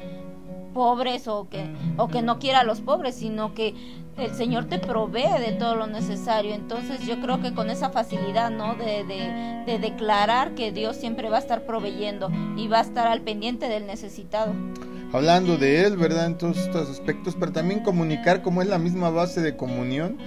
pobres 0.73 1.27
o 1.27 1.49
que, 1.49 1.65
o 1.97 2.07
que 2.07 2.21
no 2.21 2.39
quiera 2.39 2.61
a 2.61 2.63
los 2.63 2.81
pobres, 2.81 3.15
sino 3.15 3.53
que 3.53 3.73
el 4.17 4.33
Señor 4.35 4.65
te 4.65 4.79
provee 4.79 5.39
de 5.39 5.53
todo 5.53 5.75
lo 5.75 5.87
necesario. 5.87 6.53
Entonces 6.53 7.05
yo 7.05 7.19
creo 7.21 7.41
que 7.41 7.53
con 7.53 7.69
esa 7.69 7.89
facilidad, 7.89 8.51
¿no? 8.51 8.75
De, 8.75 9.03
de, 9.03 9.63
de 9.65 9.79
declarar 9.79 10.55
que 10.55 10.71
Dios 10.71 10.95
siempre 10.95 11.29
va 11.29 11.37
a 11.37 11.39
estar 11.39 11.65
proveyendo 11.65 12.29
y 12.57 12.67
va 12.67 12.79
a 12.79 12.81
estar 12.81 13.07
al 13.07 13.21
pendiente 13.21 13.67
del 13.67 13.87
necesitado 13.87 14.53
hablando 15.11 15.57
de 15.57 15.85
Él, 15.85 15.97
¿verdad? 15.97 16.27
En 16.27 16.37
todos 16.37 16.57
estos 16.57 16.89
aspectos, 16.89 17.35
pero 17.39 17.51
también 17.51 17.81
comunicar 17.81 18.41
como 18.41 18.61
es 18.61 18.67
la 18.67 18.77
misma 18.77 19.09
base 19.09 19.41
de 19.41 19.55
comunión, 19.55 20.17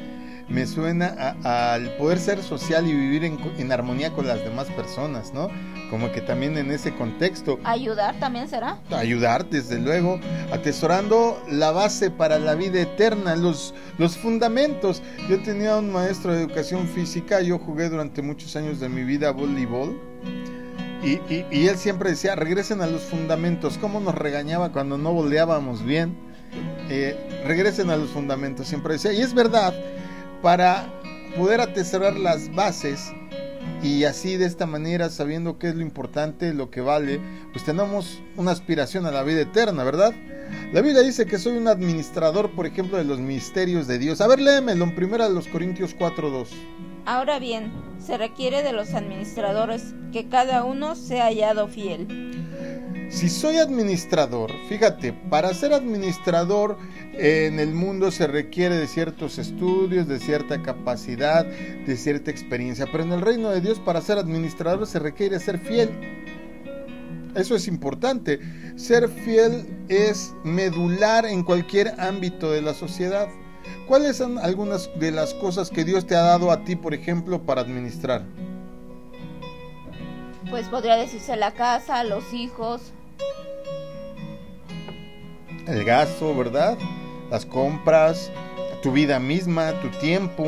me 0.52 0.66
suena 0.66 1.36
al 1.44 1.96
poder 1.96 2.18
ser 2.18 2.42
social 2.42 2.86
y 2.86 2.92
vivir 2.92 3.24
en, 3.24 3.72
armonía 3.72 4.12
con 4.12 4.26
las 4.26 4.44
demás 4.44 4.68
personas, 4.68 5.32
¿no? 5.32 5.48
Como 5.90 6.12
que 6.12 6.20
también 6.20 6.56
en 6.58 6.70
ese 6.70 6.94
contexto. 6.94 7.58
Ayudar 7.64 8.18
también 8.18 8.48
será. 8.48 8.78
Ayudar, 8.90 9.48
desde 9.48 9.78
luego, 9.78 10.20
atesorando 10.52 11.42
la 11.50 11.70
base 11.70 12.10
para 12.10 12.38
la 12.38 12.54
vida 12.54 12.80
eterna, 12.80 13.36
los, 13.36 13.74
los 13.98 14.16
fundamentos. 14.16 15.02
Yo 15.28 15.42
tenía 15.42 15.76
un 15.76 15.92
maestro 15.92 16.32
de 16.32 16.42
educación 16.42 16.86
física, 16.88 17.40
yo 17.40 17.58
jugué 17.58 17.88
durante 17.88 18.22
muchos 18.22 18.54
años 18.56 18.80
de 18.80 18.88
mi 18.88 19.04
vida 19.04 19.30
voleibol 19.32 19.98
y, 21.04 21.66
él 21.66 21.76
siempre 21.78 22.10
decía, 22.10 22.36
regresen 22.36 22.80
a 22.80 22.86
los 22.86 23.02
fundamentos. 23.02 23.76
¿Cómo 23.78 23.98
nos 23.98 24.14
regañaba 24.14 24.70
cuando 24.70 24.98
no 24.98 25.12
volteábamos 25.12 25.84
bien? 25.84 26.16
Eh, 26.88 27.42
regresen 27.44 27.90
a 27.90 27.96
los 27.96 28.10
fundamentos, 28.10 28.68
siempre 28.68 28.94
decía. 28.94 29.12
Y 29.12 29.20
es 29.20 29.34
verdad, 29.34 29.74
para 30.42 30.92
poder 31.36 31.60
atesorar 31.60 32.18
las 32.18 32.54
bases 32.54 33.12
y 33.82 34.04
así 34.04 34.36
de 34.36 34.46
esta 34.46 34.66
manera, 34.66 35.10
sabiendo 35.10 35.58
qué 35.58 35.68
es 35.68 35.74
lo 35.74 35.82
importante, 35.82 36.52
lo 36.54 36.70
que 36.70 36.80
vale, 36.80 37.20
pues 37.52 37.64
tenemos 37.64 38.20
una 38.36 38.52
aspiración 38.52 39.06
a 39.06 39.10
la 39.10 39.22
vida 39.22 39.40
eterna, 39.40 39.82
¿verdad? 39.82 40.12
La 40.72 40.80
Biblia 40.82 41.02
dice 41.02 41.26
que 41.26 41.38
soy 41.38 41.56
un 41.56 41.66
administrador, 41.66 42.50
por 42.50 42.66
ejemplo, 42.66 42.98
de 42.98 43.04
los 43.04 43.18
misterios 43.18 43.86
de 43.86 43.98
Dios. 43.98 44.20
A 44.20 44.28
ver, 44.28 44.40
léemelo 44.40 44.84
en 44.84 44.94
primera 44.94 45.28
de 45.28 45.34
los 45.34 45.48
Corintios 45.48 45.96
4.2. 45.96 46.48
Ahora 47.06 47.38
bien, 47.40 47.72
se 47.98 48.16
requiere 48.16 48.62
de 48.62 48.72
los 48.72 48.94
administradores 48.94 49.94
que 50.12 50.28
cada 50.28 50.64
uno 50.64 50.94
sea 50.94 51.24
hallado 51.24 51.66
fiel. 51.66 52.31
Si 53.12 53.28
soy 53.28 53.58
administrador, 53.58 54.50
fíjate, 54.70 55.12
para 55.12 55.52
ser 55.52 55.74
administrador 55.74 56.78
en 57.12 57.60
el 57.60 57.74
mundo 57.74 58.10
se 58.10 58.26
requiere 58.26 58.76
de 58.76 58.86
ciertos 58.86 59.38
estudios, 59.38 60.08
de 60.08 60.18
cierta 60.18 60.62
capacidad, 60.62 61.44
de 61.44 61.96
cierta 61.98 62.30
experiencia, 62.30 62.86
pero 62.90 63.04
en 63.04 63.12
el 63.12 63.20
reino 63.20 63.50
de 63.50 63.60
Dios 63.60 63.78
para 63.78 64.00
ser 64.00 64.16
administrador 64.16 64.86
se 64.86 64.98
requiere 64.98 65.38
ser 65.40 65.58
fiel. 65.58 65.90
Eso 67.36 67.54
es 67.54 67.68
importante. 67.68 68.40
Ser 68.76 69.10
fiel 69.10 69.66
es 69.90 70.34
medular 70.42 71.26
en 71.26 71.42
cualquier 71.42 72.00
ámbito 72.00 72.50
de 72.50 72.62
la 72.62 72.72
sociedad. 72.72 73.28
¿Cuáles 73.86 74.16
son 74.16 74.38
algunas 74.38 74.88
de 74.98 75.12
las 75.12 75.34
cosas 75.34 75.68
que 75.68 75.84
Dios 75.84 76.06
te 76.06 76.16
ha 76.16 76.22
dado 76.22 76.50
a 76.50 76.64
ti, 76.64 76.76
por 76.76 76.94
ejemplo, 76.94 77.42
para 77.42 77.60
administrar? 77.60 78.24
Pues 80.48 80.66
podría 80.68 80.96
decirse 80.96 81.36
la 81.36 81.52
casa, 81.52 82.04
los 82.04 82.32
hijos. 82.32 82.94
El 85.66 85.84
gasto, 85.84 86.34
¿verdad? 86.36 86.76
Las 87.30 87.46
compras, 87.46 88.30
tu 88.82 88.92
vida 88.92 89.18
misma, 89.18 89.72
tu 89.80 89.88
tiempo, 90.00 90.46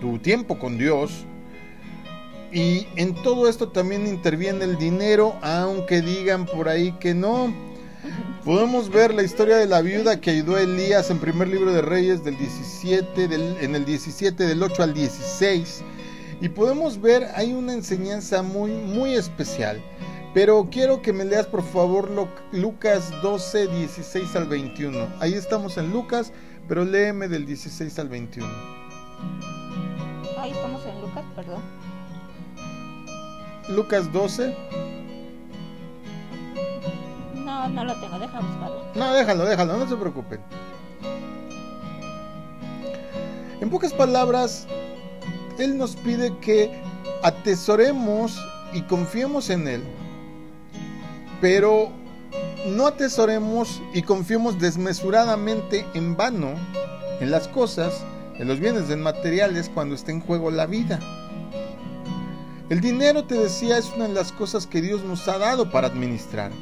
tu 0.00 0.18
tiempo 0.18 0.58
con 0.58 0.78
Dios. 0.78 1.24
Y 2.52 2.86
en 2.96 3.14
todo 3.22 3.48
esto 3.48 3.68
también 3.68 4.06
interviene 4.06 4.64
el 4.64 4.76
dinero, 4.76 5.36
aunque 5.42 6.00
digan 6.00 6.46
por 6.46 6.68
ahí 6.68 6.92
que 6.92 7.14
no. 7.14 7.54
Podemos 8.44 8.90
ver 8.90 9.14
la 9.14 9.22
historia 9.22 9.56
de 9.56 9.66
la 9.66 9.80
viuda 9.80 10.20
que 10.20 10.30
ayudó 10.30 10.56
a 10.56 10.62
Elías 10.62 11.10
en 11.10 11.18
primer 11.18 11.46
libro 11.48 11.72
de 11.72 11.80
Reyes 11.80 12.24
del 12.24 12.36
17, 12.36 13.28
del, 13.28 13.56
en 13.60 13.76
el 13.76 13.84
17 13.84 14.44
del 14.44 14.62
8 14.62 14.82
al 14.82 14.94
16. 14.94 15.82
Y 16.40 16.48
podemos 16.48 17.00
ver, 17.00 17.28
hay 17.36 17.52
una 17.52 17.72
enseñanza 17.72 18.42
muy, 18.42 18.72
muy 18.72 19.14
especial. 19.14 19.80
Pero 20.34 20.68
quiero 20.70 21.02
que 21.02 21.12
me 21.12 21.24
leas 21.26 21.46
por 21.46 21.62
favor 21.62 22.10
Lucas 22.52 23.12
12, 23.22 23.68
16 23.68 24.34
al 24.36 24.46
21. 24.46 25.08
Ahí 25.20 25.34
estamos 25.34 25.76
en 25.76 25.92
Lucas, 25.92 26.32
pero 26.68 26.84
léeme 26.84 27.28
del 27.28 27.44
16 27.44 27.98
al 27.98 28.08
21. 28.08 28.48
Ahí 30.38 30.52
estamos 30.52 30.84
en 30.86 31.00
Lucas, 31.02 31.24
perdón. 31.36 31.62
Lucas 33.68 34.10
12. 34.10 34.56
No, 37.34 37.68
no 37.68 37.84
lo 37.84 37.94
tengo, 38.00 38.18
déjalo 38.18 38.46
buscarlo. 38.46 38.84
No, 38.94 39.12
déjalo, 39.12 39.44
déjalo, 39.44 39.76
no 39.76 39.88
se 39.88 39.96
preocupen. 39.96 40.40
En 43.60 43.68
pocas 43.68 43.92
palabras, 43.92 44.66
Él 45.58 45.76
nos 45.76 45.94
pide 45.94 46.36
que 46.38 46.82
atesoremos 47.22 48.36
y 48.72 48.82
confiemos 48.82 49.50
en 49.50 49.68
Él, 49.68 49.82
pero 51.42 51.90
no 52.68 52.86
atesoremos 52.86 53.82
y 53.92 54.02
confiemos 54.02 54.60
desmesuradamente 54.60 55.84
en 55.92 56.16
vano 56.16 56.54
en 57.20 57.32
las 57.32 57.48
cosas, 57.48 58.04
en 58.38 58.46
los 58.46 58.60
bienes 58.60 58.88
en 58.90 59.02
materiales 59.02 59.68
cuando 59.68 59.96
está 59.96 60.12
en 60.12 60.20
juego 60.20 60.52
la 60.52 60.66
vida. 60.66 61.00
El 62.70 62.80
dinero, 62.80 63.24
te 63.24 63.34
decía, 63.34 63.76
es 63.76 63.92
una 63.94 64.06
de 64.06 64.14
las 64.14 64.30
cosas 64.30 64.68
que 64.68 64.80
Dios 64.80 65.02
nos 65.02 65.26
ha 65.26 65.36
dado 65.36 65.68
para 65.70 65.88
administrar. 65.88 66.52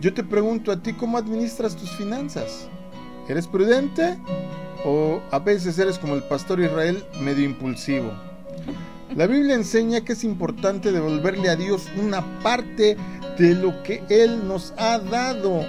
Yo 0.00 0.12
te 0.12 0.24
pregunto 0.24 0.72
a 0.72 0.82
ti, 0.82 0.92
¿cómo 0.92 1.16
administras 1.16 1.76
tus 1.76 1.90
finanzas? 1.96 2.68
¿Eres 3.28 3.46
prudente? 3.46 4.18
¿O 4.84 5.20
a 5.30 5.38
veces 5.38 5.78
eres 5.78 5.96
como 5.96 6.16
el 6.16 6.24
pastor 6.24 6.60
Israel, 6.60 7.04
medio 7.20 7.44
impulsivo? 7.44 8.12
La 9.16 9.26
Biblia 9.26 9.54
enseña 9.54 10.02
que 10.02 10.12
es 10.12 10.24
importante 10.24 10.92
devolverle 10.92 11.48
a 11.48 11.56
Dios 11.56 11.86
una 11.96 12.42
parte 12.42 12.98
de 13.38 13.54
lo 13.54 13.82
que 13.82 14.02
Él 14.08 14.46
nos 14.46 14.72
ha 14.76 14.98
dado. 14.98 15.64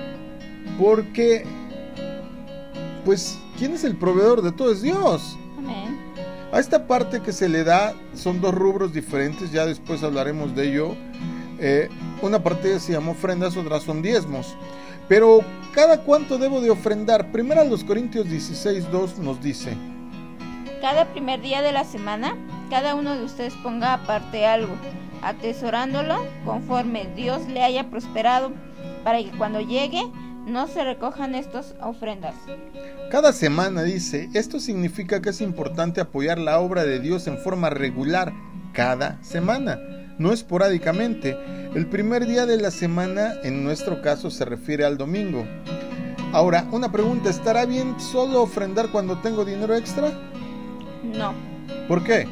Porque, 0.79 1.43
pues, 3.05 3.37
¿quién 3.57 3.73
es 3.73 3.83
el 3.83 3.97
proveedor 3.97 4.41
de 4.41 4.51
todo? 4.51 4.71
Es 4.71 4.81
Dios. 4.81 5.37
Amén. 5.57 5.97
A 6.51 6.59
esta 6.59 6.87
parte 6.87 7.21
que 7.21 7.33
se 7.33 7.49
le 7.49 7.63
da 7.63 7.93
son 8.13 8.39
dos 8.39 8.53
rubros 8.53 8.93
diferentes, 8.93 9.51
ya 9.51 9.65
después 9.65 10.03
hablaremos 10.03 10.55
de 10.55 10.69
ello. 10.69 10.95
Eh, 11.59 11.89
una 12.21 12.41
parte 12.41 12.79
se 12.79 12.93
llama 12.93 13.11
ofrendas, 13.11 13.57
otra 13.57 13.79
son 13.79 14.01
diezmos. 14.01 14.55
Pero, 15.07 15.39
¿cada 15.73 16.01
cuánto 16.01 16.37
debo 16.37 16.61
de 16.61 16.69
ofrendar? 16.69 17.31
Primero 17.31 17.63
los 17.63 17.83
Corintios 17.83 18.29
16, 18.29 18.91
2 18.91 19.19
nos 19.19 19.41
dice. 19.41 19.75
Cada 20.81 21.05
primer 21.11 21.41
día 21.41 21.61
de 21.61 21.71
la 21.71 21.83
semana, 21.83 22.35
cada 22.69 22.95
uno 22.95 23.15
de 23.15 23.23
ustedes 23.23 23.53
ponga 23.63 23.93
aparte 23.93 24.45
algo, 24.45 24.75
atesorándolo 25.21 26.15
conforme 26.45 27.07
Dios 27.15 27.47
le 27.47 27.63
haya 27.63 27.89
prosperado, 27.89 28.51
para 29.03 29.19
que 29.19 29.31
cuando 29.37 29.61
llegue 29.61 30.01
no 30.45 30.67
se 30.67 30.83
recojan 30.83 31.35
estas 31.35 31.75
ofrendas. 31.81 32.35
Cada 33.11 33.33
semana 33.33 33.83
dice, 33.83 34.29
esto 34.33 34.59
significa 34.59 35.21
que 35.21 35.29
es 35.29 35.41
importante 35.41 35.99
apoyar 36.01 36.37
la 36.37 36.59
obra 36.59 36.83
de 36.85 36.99
Dios 36.99 37.27
en 37.27 37.37
forma 37.37 37.69
regular, 37.69 38.33
cada 38.73 39.21
semana, 39.23 39.79
no 40.17 40.31
esporádicamente. 40.31 41.37
El 41.75 41.87
primer 41.87 42.25
día 42.25 42.45
de 42.45 42.57
la 42.57 42.71
semana, 42.71 43.33
en 43.43 43.63
nuestro 43.63 44.01
caso, 44.01 44.31
se 44.31 44.45
refiere 44.45 44.85
al 44.85 44.97
domingo. 44.97 45.45
Ahora, 46.31 46.65
una 46.71 46.91
pregunta, 46.91 47.29
¿estará 47.29 47.65
bien 47.65 47.99
solo 47.99 48.41
ofrendar 48.41 48.89
cuando 48.89 49.17
tengo 49.19 49.45
dinero 49.45 49.75
extra? 49.75 50.11
No, 51.03 51.33
¿Por 51.87 52.03
qué? 52.03 52.27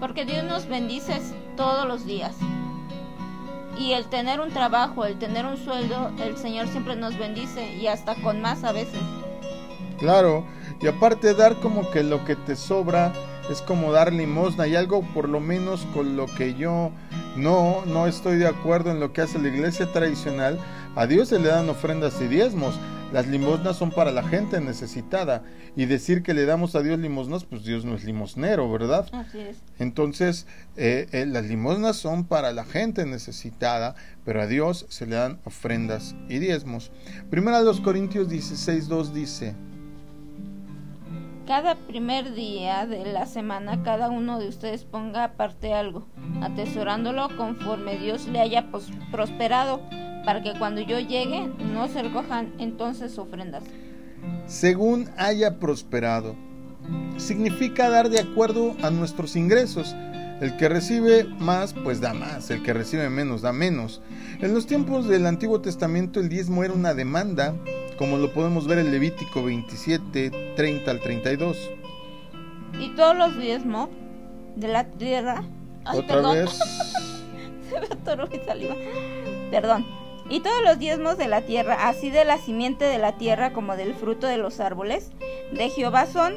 porque 0.00 0.24
Dios 0.24 0.44
nos 0.44 0.68
bendice 0.68 1.14
todos 1.56 1.86
los 1.86 2.04
días. 2.04 2.36
Y 3.78 3.92
el 3.92 4.06
tener 4.06 4.40
un 4.40 4.50
trabajo, 4.50 5.04
el 5.04 5.18
tener 5.18 5.44
un 5.44 5.56
sueldo, 5.56 6.10
el 6.18 6.36
Señor 6.36 6.68
siempre 6.68 6.96
nos 6.96 7.18
bendice 7.18 7.74
y 7.76 7.88
hasta 7.88 8.14
con 8.16 8.40
más 8.40 8.64
a 8.64 8.72
veces. 8.72 9.00
Claro, 9.98 10.44
y 10.80 10.86
aparte 10.86 11.34
dar 11.34 11.56
como 11.56 11.90
que 11.90 12.02
lo 12.02 12.24
que 12.24 12.36
te 12.36 12.56
sobra 12.56 13.12
es 13.50 13.62
como 13.62 13.92
dar 13.92 14.12
limosna 14.12 14.66
y 14.66 14.76
algo 14.76 15.02
por 15.14 15.28
lo 15.28 15.40
menos 15.40 15.86
con 15.94 16.16
lo 16.16 16.26
que 16.26 16.54
yo 16.54 16.90
no, 17.36 17.84
no 17.86 18.06
estoy 18.06 18.36
de 18.36 18.46
acuerdo 18.46 18.90
en 18.90 19.00
lo 19.00 19.12
que 19.12 19.22
hace 19.22 19.38
la 19.38 19.48
iglesia 19.48 19.90
tradicional. 19.92 20.58
A 20.96 21.06
Dios 21.06 21.28
se 21.28 21.38
le 21.38 21.48
dan 21.48 21.68
ofrendas 21.68 22.20
y 22.20 22.26
diezmos. 22.26 22.78
Las 23.12 23.28
limosnas 23.28 23.76
son 23.76 23.90
para 23.90 24.10
la 24.10 24.22
gente 24.22 24.60
necesitada. 24.60 25.42
Y 25.76 25.84
decir 25.84 26.22
que 26.22 26.34
le 26.34 26.46
damos 26.46 26.74
a 26.74 26.82
Dios 26.82 26.98
limosnas, 26.98 27.44
pues 27.44 27.64
Dios 27.64 27.84
no 27.84 27.94
es 27.94 28.04
limosnero, 28.04 28.70
¿verdad? 28.70 29.06
Así 29.12 29.40
es. 29.40 29.58
Entonces, 29.78 30.46
eh, 30.76 31.06
eh, 31.12 31.26
las 31.26 31.44
limosnas 31.44 31.96
son 31.96 32.24
para 32.24 32.52
la 32.52 32.64
gente 32.64 33.04
necesitada, 33.04 33.94
pero 34.24 34.40
a 34.42 34.46
Dios 34.46 34.86
se 34.88 35.06
le 35.06 35.16
dan 35.16 35.38
ofrendas 35.44 36.14
y 36.28 36.38
diezmos. 36.38 36.90
Primera 37.30 37.58
de 37.58 37.66
los 37.66 37.80
Corintios 37.80 38.28
16, 38.28 38.88
2 38.88 39.14
dice, 39.14 39.54
Cada 41.46 41.76
primer 41.76 42.34
día 42.34 42.86
de 42.86 43.04
la 43.12 43.24
semana 43.24 43.84
cada 43.84 44.10
uno 44.10 44.40
de 44.40 44.48
ustedes 44.48 44.84
ponga 44.84 45.22
aparte 45.22 45.72
algo, 45.72 46.04
atesorándolo 46.42 47.28
conforme 47.36 47.98
Dios 47.98 48.26
le 48.26 48.40
haya 48.40 48.66
prosperado, 49.12 49.80
para 50.24 50.42
que 50.42 50.58
cuando 50.58 50.80
yo 50.80 50.98
llegue 50.98 51.46
no 51.72 51.86
se 51.86 52.02
recojan 52.02 52.52
entonces 52.58 53.16
ofrendas. 53.16 53.62
según 54.46 55.08
haya 55.16 55.60
prosperado. 55.60 56.34
Significa 57.16 57.90
dar 57.90 58.10
de 58.10 58.20
acuerdo 58.20 58.74
a 58.82 58.90
nuestros 58.90 59.36
ingresos. 59.36 59.94
El 60.40 60.56
que 60.56 60.68
recibe 60.68 61.24
más, 61.24 61.72
pues 61.72 62.00
da 62.00 62.12
más. 62.12 62.50
El 62.50 62.62
que 62.62 62.72
recibe 62.74 63.08
menos, 63.08 63.40
da 63.42 63.52
menos. 63.52 64.02
En 64.40 64.52
los 64.52 64.66
tiempos 64.66 65.06
del 65.08 65.26
Antiguo 65.26 65.60
Testamento 65.60 66.20
el 66.20 66.28
diezmo 66.28 66.62
era 66.62 66.74
una 66.74 66.92
demanda, 66.92 67.54
como 67.98 68.18
lo 68.18 68.32
podemos 68.32 68.66
ver 68.66 68.78
en 68.78 68.90
Levítico 68.90 69.42
27, 69.42 70.54
30 70.56 70.90
al 70.90 71.00
32. 71.00 71.56
Y 72.78 72.90
todos 72.90 73.16
los 73.16 73.38
diezmos 73.38 73.88
de 74.56 74.68
la 74.68 74.84
tierra... 74.84 75.42
Ay, 75.84 75.98
Otra 76.00 76.16
perdón. 76.16 76.34
vez. 76.36 76.50
Se 77.70 77.80
me 77.80 77.86
atoró 77.86 78.26
mi 78.28 78.38
saliva. 78.38 78.74
Perdón. 79.50 79.86
Y 80.28 80.40
todos 80.40 80.62
los 80.64 80.78
diezmos 80.78 81.16
de 81.18 81.28
la 81.28 81.42
tierra, 81.42 81.88
así 81.88 82.10
de 82.10 82.24
la 82.24 82.38
simiente 82.38 82.84
de 82.84 82.98
la 82.98 83.16
tierra 83.16 83.52
como 83.52 83.76
del 83.76 83.94
fruto 83.94 84.26
de 84.26 84.38
los 84.38 84.58
árboles, 84.58 85.12
de 85.52 85.70
Jehová 85.70 86.06
son, 86.06 86.34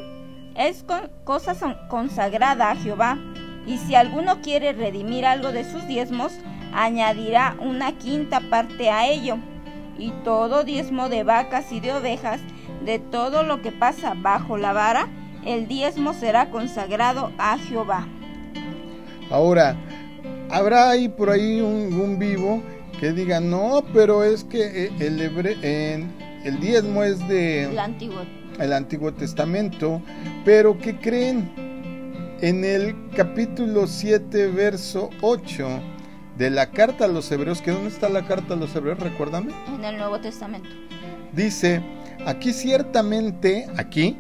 es 0.56 0.84
con- 0.84 1.10
cosa 1.24 1.56
son- 1.56 1.76
consagrada 1.90 2.70
a 2.70 2.76
Jehová. 2.76 3.18
Y 3.66 3.78
si 3.80 3.96
alguno 3.96 4.42
quiere 4.42 4.74
redimir 4.74 5.26
algo 5.26 5.52
de 5.52 5.70
sus 5.70 5.88
diezmos, 5.88 6.34
añadirá 6.74 7.56
una 7.60 7.98
quinta 7.98 8.42
parte 8.50 8.90
a 8.92 9.08
ello. 9.10 9.38
Y 10.00 10.12
todo 10.24 10.64
diezmo 10.64 11.10
de 11.10 11.24
vacas 11.24 11.72
y 11.72 11.80
de 11.82 11.94
ovejas, 11.94 12.40
de 12.86 12.98
todo 13.00 13.44
lo 13.44 13.62
que 13.62 13.72
pasa 13.72 14.14
bajo 14.16 14.58
la 14.58 14.74
vara, 14.74 15.08
el 15.46 15.68
diezmo 15.68 16.14
será 16.14 16.50
consagrado 16.50 17.32
a 17.38 17.58
Jehová. 17.58 18.08
Ahora, 19.30 19.76
habrá 20.50 20.90
ahí 20.90 21.10
por 21.10 21.30
ahí 21.30 21.62
un, 21.62 21.94
un 22.00 22.18
vivo 22.18 22.64
que 23.00 23.12
diga, 23.12 23.40
no, 23.40 23.84
pero 23.94 24.24
es 24.24 24.44
que 24.44 24.86
eh, 24.86 24.92
el, 25.00 25.20
hebre- 25.22 25.58
el 26.44 26.60
diezmo 26.60 27.04
es 27.04 27.26
de... 27.28 27.64
El 27.66 27.80
antiguo. 27.80 28.22
el 28.60 28.74
Antiguo 28.74 29.14
Testamento, 29.14 30.02
pero 30.44 30.78
¿qué 30.78 30.98
creen? 30.98 31.50
En 32.42 32.64
el 32.64 32.96
capítulo 33.16 33.86
7, 33.86 34.48
verso 34.48 35.10
8 35.22 35.68
de 36.40 36.50
la 36.50 36.72
carta 36.72 37.04
a 37.04 37.08
los 37.10 37.30
hebreos, 37.34 37.62
que 37.62 37.72
¿dónde 37.72 37.90
está 37.90 38.08
la 38.08 38.26
carta 38.26 38.54
a 38.54 38.58
los 38.58 38.74
hebreos? 38.74 38.98
Recuérdame. 38.98 39.52
En 39.76 39.84
el 39.84 39.98
Nuevo 39.98 40.22
Testamento. 40.22 40.70
Dice, 41.34 41.84
aquí 42.26 42.54
ciertamente, 42.54 43.68
aquí, 43.76 44.18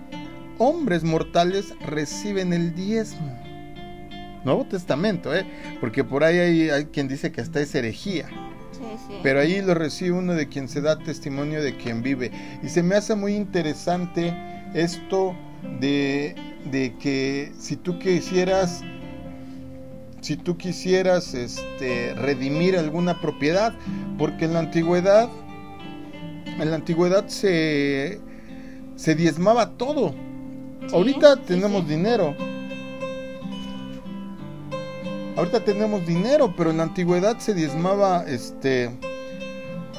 hombres 0.58 1.05
mortales 1.05 1.73
reciben 1.79 2.51
el 2.51 2.75
diezmo. 2.75 3.39
Nuevo 4.43 4.65
Testamento, 4.65 5.34
¿eh? 5.34 5.45
Porque 5.79 6.03
por 6.03 6.25
ahí 6.25 6.38
hay, 6.38 6.69
hay 6.69 6.86
quien 6.88 7.08
dice 7.08 7.32
que 7.32 7.39
hasta 7.39 7.62
es 7.62 7.73
herejía. 7.73 8.27
Sí, 8.73 8.84
sí. 9.08 9.13
Pero 9.23 9.39
ahí 9.39 9.62
lo 9.62 9.73
recibe 9.73 10.12
uno 10.12 10.34
de 10.34 10.49
quien 10.49 10.67
se 10.67 10.82
da 10.82 10.99
testimonio 10.99 11.63
de 11.63 11.77
quien 11.77 12.03
vive. 12.03 12.32
Y 12.62 12.67
se 12.67 12.84
me 12.84 12.95
hace 12.95 13.15
muy 13.15 13.34
interesante 13.34 14.36
esto 14.73 15.38
de, 15.79 16.36
de 16.69 16.97
que 16.97 17.53
si 17.58 17.77
tú 17.77 17.97
quisieras, 17.97 18.84
si 20.21 20.38
tú 20.38 20.58
quisieras 20.58 21.34
este, 21.34 22.13
redimir 22.15 22.77
alguna 22.77 23.19
propiedad, 23.21 23.73
porque 24.17 24.45
en 24.45 24.53
la 24.53 24.60
antigüedad, 24.60 25.29
en 26.45 26.69
la 26.69 26.75
antigüedad 26.75 27.27
se, 27.27 28.19
se 28.95 29.15
diezmaba 29.15 29.71
todo. 29.77 30.13
Sí, 30.88 30.95
Ahorita 30.95 31.36
sí, 31.36 31.41
tenemos 31.47 31.84
sí. 31.84 31.89
dinero. 31.89 32.36
Ahorita 35.38 35.63
tenemos 35.63 36.05
dinero, 36.05 36.53
pero 36.58 36.71
en 36.71 36.77
la 36.77 36.84
antigüedad 36.84 37.38
se 37.39 37.53
diezmaba 37.53 38.25
este 38.27 38.91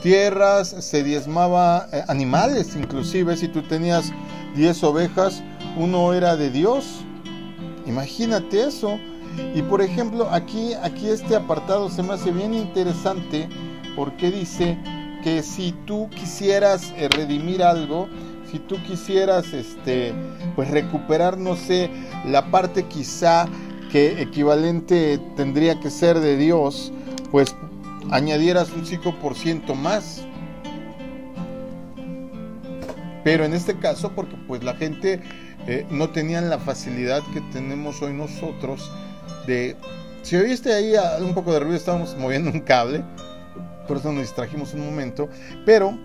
tierras, 0.02 0.68
se 0.68 1.02
diezmaba 1.02 1.88
eh, 1.92 2.02
animales, 2.08 2.74
inclusive 2.76 3.36
si 3.36 3.48
tú 3.48 3.62
tenías 3.62 4.12
10 4.56 4.82
ovejas, 4.84 5.42
uno 5.76 6.12
era 6.12 6.36
de 6.36 6.50
Dios. 6.50 7.00
Imagínate 7.86 8.64
eso. 8.64 8.98
Y 9.54 9.62
por 9.62 9.82
ejemplo, 9.82 10.28
aquí 10.30 10.74
aquí 10.82 11.08
este 11.08 11.36
apartado 11.36 11.88
se 11.88 12.02
me 12.02 12.14
hace 12.14 12.30
bien 12.30 12.54
interesante 12.54 13.48
porque 13.96 14.30
dice 14.30 14.78
que 15.22 15.42
si 15.42 15.72
tú 15.86 16.08
quisieras 16.10 16.92
eh, 16.96 17.08
redimir 17.08 17.62
algo, 17.62 18.08
si 18.50 18.58
tú 18.58 18.76
quisieras 18.82 19.52
este 19.52 20.14
pues 20.56 20.70
recuperar 20.70 21.38
no 21.38 21.56
sé, 21.56 21.90
la 22.26 22.50
parte 22.50 22.84
quizá 22.84 23.46
que 23.90 24.22
equivalente 24.22 25.18
tendría 25.36 25.80
que 25.80 25.90
ser 25.90 26.20
de 26.20 26.36
Dios, 26.36 26.92
pues 27.30 27.54
añadieras 28.10 28.70
un 28.72 28.84
5% 28.84 29.74
más. 29.74 30.24
Pero 33.24 33.44
en 33.44 33.52
este 33.52 33.78
caso, 33.78 34.12
porque 34.14 34.36
pues 34.46 34.64
la 34.64 34.74
gente 34.74 35.20
eh, 35.66 35.86
no 35.90 36.10
tenían 36.10 36.48
la 36.48 36.58
facilidad 36.58 37.22
que 37.34 37.40
tenemos 37.52 38.00
hoy 38.00 38.14
nosotros 38.14 38.90
de... 39.46 39.76
Si 40.22 40.36
oíste 40.36 40.72
ahí 40.72 40.94
un 41.20 41.34
poco 41.34 41.52
de 41.52 41.60
ruido, 41.60 41.76
estábamos 41.76 42.16
moviendo 42.16 42.50
un 42.50 42.60
cable, 42.60 43.02
por 43.88 43.96
eso 43.96 44.12
nos 44.12 44.22
distrajimos 44.22 44.74
un 44.74 44.84
momento, 44.84 45.28
pero 45.64 45.98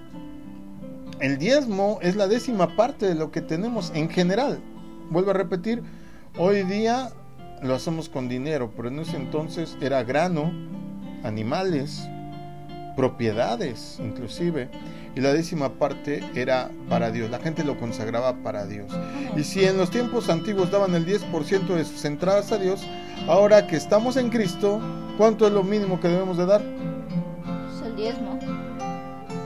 el 1.19 1.37
diezmo 1.37 1.99
es 2.01 2.15
la 2.15 2.27
décima 2.27 2.75
parte 2.75 3.07
de 3.07 3.15
lo 3.15 3.31
que 3.31 3.41
tenemos 3.41 3.91
en 3.93 4.09
general. 4.09 4.59
Vuelvo 5.09 5.31
a 5.31 5.33
repetir, 5.33 5.83
hoy 6.37 6.63
día 6.63 7.11
lo 7.61 7.75
hacemos 7.75 8.09
con 8.09 8.27
dinero, 8.27 8.71
pero 8.75 8.87
en 8.87 8.99
ese 8.99 9.17
entonces 9.17 9.77
era 9.81 10.03
grano, 10.03 10.51
animales, 11.23 12.07
propiedades 12.95 13.99
inclusive, 13.99 14.69
y 15.15 15.21
la 15.21 15.33
décima 15.33 15.69
parte 15.69 16.23
era 16.35 16.69
para 16.89 17.11
Dios, 17.11 17.29
la 17.29 17.39
gente 17.39 17.63
lo 17.63 17.77
consagraba 17.79 18.35
para 18.43 18.65
Dios. 18.65 18.91
Y 19.35 19.43
si 19.43 19.63
en 19.63 19.77
los 19.77 19.89
tiempos 19.89 20.29
antiguos 20.29 20.71
daban 20.71 20.93
el 20.93 21.05
10% 21.05 21.67
de 21.67 21.85
sus 21.85 22.03
entradas 22.05 22.51
a 22.51 22.57
Dios, 22.57 22.81
ahora 23.27 23.67
que 23.67 23.77
estamos 23.77 24.17
en 24.17 24.29
Cristo, 24.29 24.81
¿cuánto 25.17 25.47
es 25.47 25.53
lo 25.53 25.63
mínimo 25.63 25.99
que 25.99 26.09
debemos 26.09 26.37
de 26.37 26.45
dar? 26.45 26.61
Pues 26.61 27.87
el 27.87 27.95
diezmo. 27.95 28.39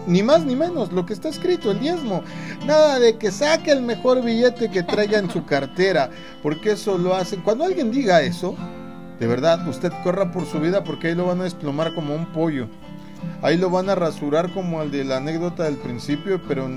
Ni 0.08 0.24
más 0.24 0.44
ni 0.44 0.56
menos, 0.56 0.92
lo 0.92 1.06
que 1.06 1.14
está 1.14 1.30
escrito, 1.30 1.70
el 1.70 1.80
diezmo. 1.80 2.24
Nada 2.66 2.98
de 3.00 3.20
que 3.20 3.30
saque 3.30 3.72
el 3.72 3.84
mejor 3.84 4.24
billete 4.24 4.72
que 4.72 4.82
traiga 4.82 5.20
en 5.20 5.30
su 5.30 5.46
cartera, 5.46 6.10
porque 6.42 6.72
eso 6.72 6.98
lo 6.98 7.14
hacen. 7.14 7.42
Cuando 7.42 7.66
alguien 7.66 7.92
diga 7.92 8.24
eso, 8.24 8.56
de 9.20 9.28
verdad, 9.28 9.68
usted 9.68 9.92
corra 10.04 10.32
por 10.32 10.46
su 10.46 10.60
vida 10.60 10.84
porque 10.84 11.10
ahí 11.10 11.16
lo 11.16 11.28
van 11.28 11.42
a 11.42 11.44
desplomar 11.44 11.94
como 11.94 12.16
un 12.16 12.26
pollo. 12.28 12.68
Ahí 13.42 13.58
lo 13.58 13.70
van 13.70 13.90
a 13.90 13.96
rasurar 13.96 14.52
como 14.54 14.82
el 14.82 14.92
de 14.92 15.04
la 15.04 15.18
anécdota 15.18 15.64
del 15.64 15.78
principio, 15.78 16.42
pero 16.48 16.70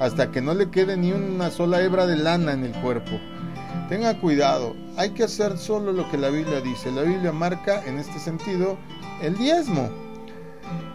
hasta 0.00 0.30
que 0.30 0.40
no 0.40 0.54
le 0.54 0.70
quede 0.70 0.96
ni 0.96 1.12
una 1.12 1.50
sola 1.50 1.82
hebra 1.82 2.06
de 2.06 2.16
lana 2.16 2.52
en 2.52 2.64
el 2.64 2.72
cuerpo. 2.72 3.12
Tenga 3.88 4.18
cuidado, 4.18 4.74
hay 4.96 5.10
que 5.10 5.24
hacer 5.24 5.58
solo 5.58 5.92
lo 5.92 6.10
que 6.10 6.18
la 6.18 6.30
Biblia 6.30 6.60
dice. 6.60 6.90
La 6.90 7.02
Biblia 7.02 7.32
marca 7.32 7.82
en 7.84 7.98
este 7.98 8.18
sentido 8.18 8.76
el 9.22 9.36
diezmo. 9.36 9.90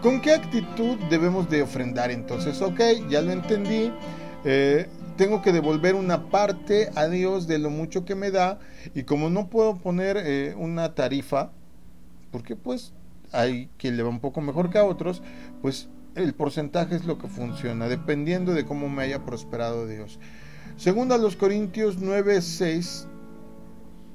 ¿Con 0.02 0.20
qué 0.20 0.32
actitud 0.32 0.98
debemos 1.08 1.48
de 1.48 1.62
ofrendar 1.62 2.10
entonces? 2.10 2.60
Ok, 2.62 2.80
ya 3.08 3.22
lo 3.22 3.32
entendí. 3.32 3.92
Eh, 4.44 4.88
tengo 5.16 5.42
que 5.42 5.52
devolver 5.52 5.94
una 5.94 6.30
parte 6.30 6.90
a 6.94 7.06
Dios 7.06 7.46
de 7.46 7.58
lo 7.58 7.70
mucho 7.70 8.04
que 8.04 8.14
me 8.14 8.30
da 8.30 8.58
y 8.94 9.02
como 9.02 9.28
no 9.28 9.48
puedo 9.48 9.76
poner 9.76 10.16
eh, 10.16 10.54
una 10.56 10.94
tarifa, 10.94 11.50
porque 12.32 12.56
pues 12.56 12.92
hay 13.32 13.68
quien 13.76 13.96
le 13.96 14.02
va 14.02 14.08
un 14.08 14.20
poco 14.20 14.40
mejor 14.40 14.70
que 14.70 14.78
a 14.78 14.84
otros, 14.84 15.22
pues 15.62 15.88
el 16.14 16.34
porcentaje 16.34 16.96
es 16.96 17.04
lo 17.04 17.18
que 17.18 17.28
funciona, 17.28 17.88
dependiendo 17.88 18.52
de 18.52 18.64
cómo 18.64 18.88
me 18.88 19.02
haya 19.02 19.24
prosperado 19.24 19.86
Dios. 19.86 20.18
Segundo 20.76 21.14
a 21.14 21.18
los 21.18 21.36
Corintios 21.36 21.98
9, 21.98 22.40
6, 22.40 23.08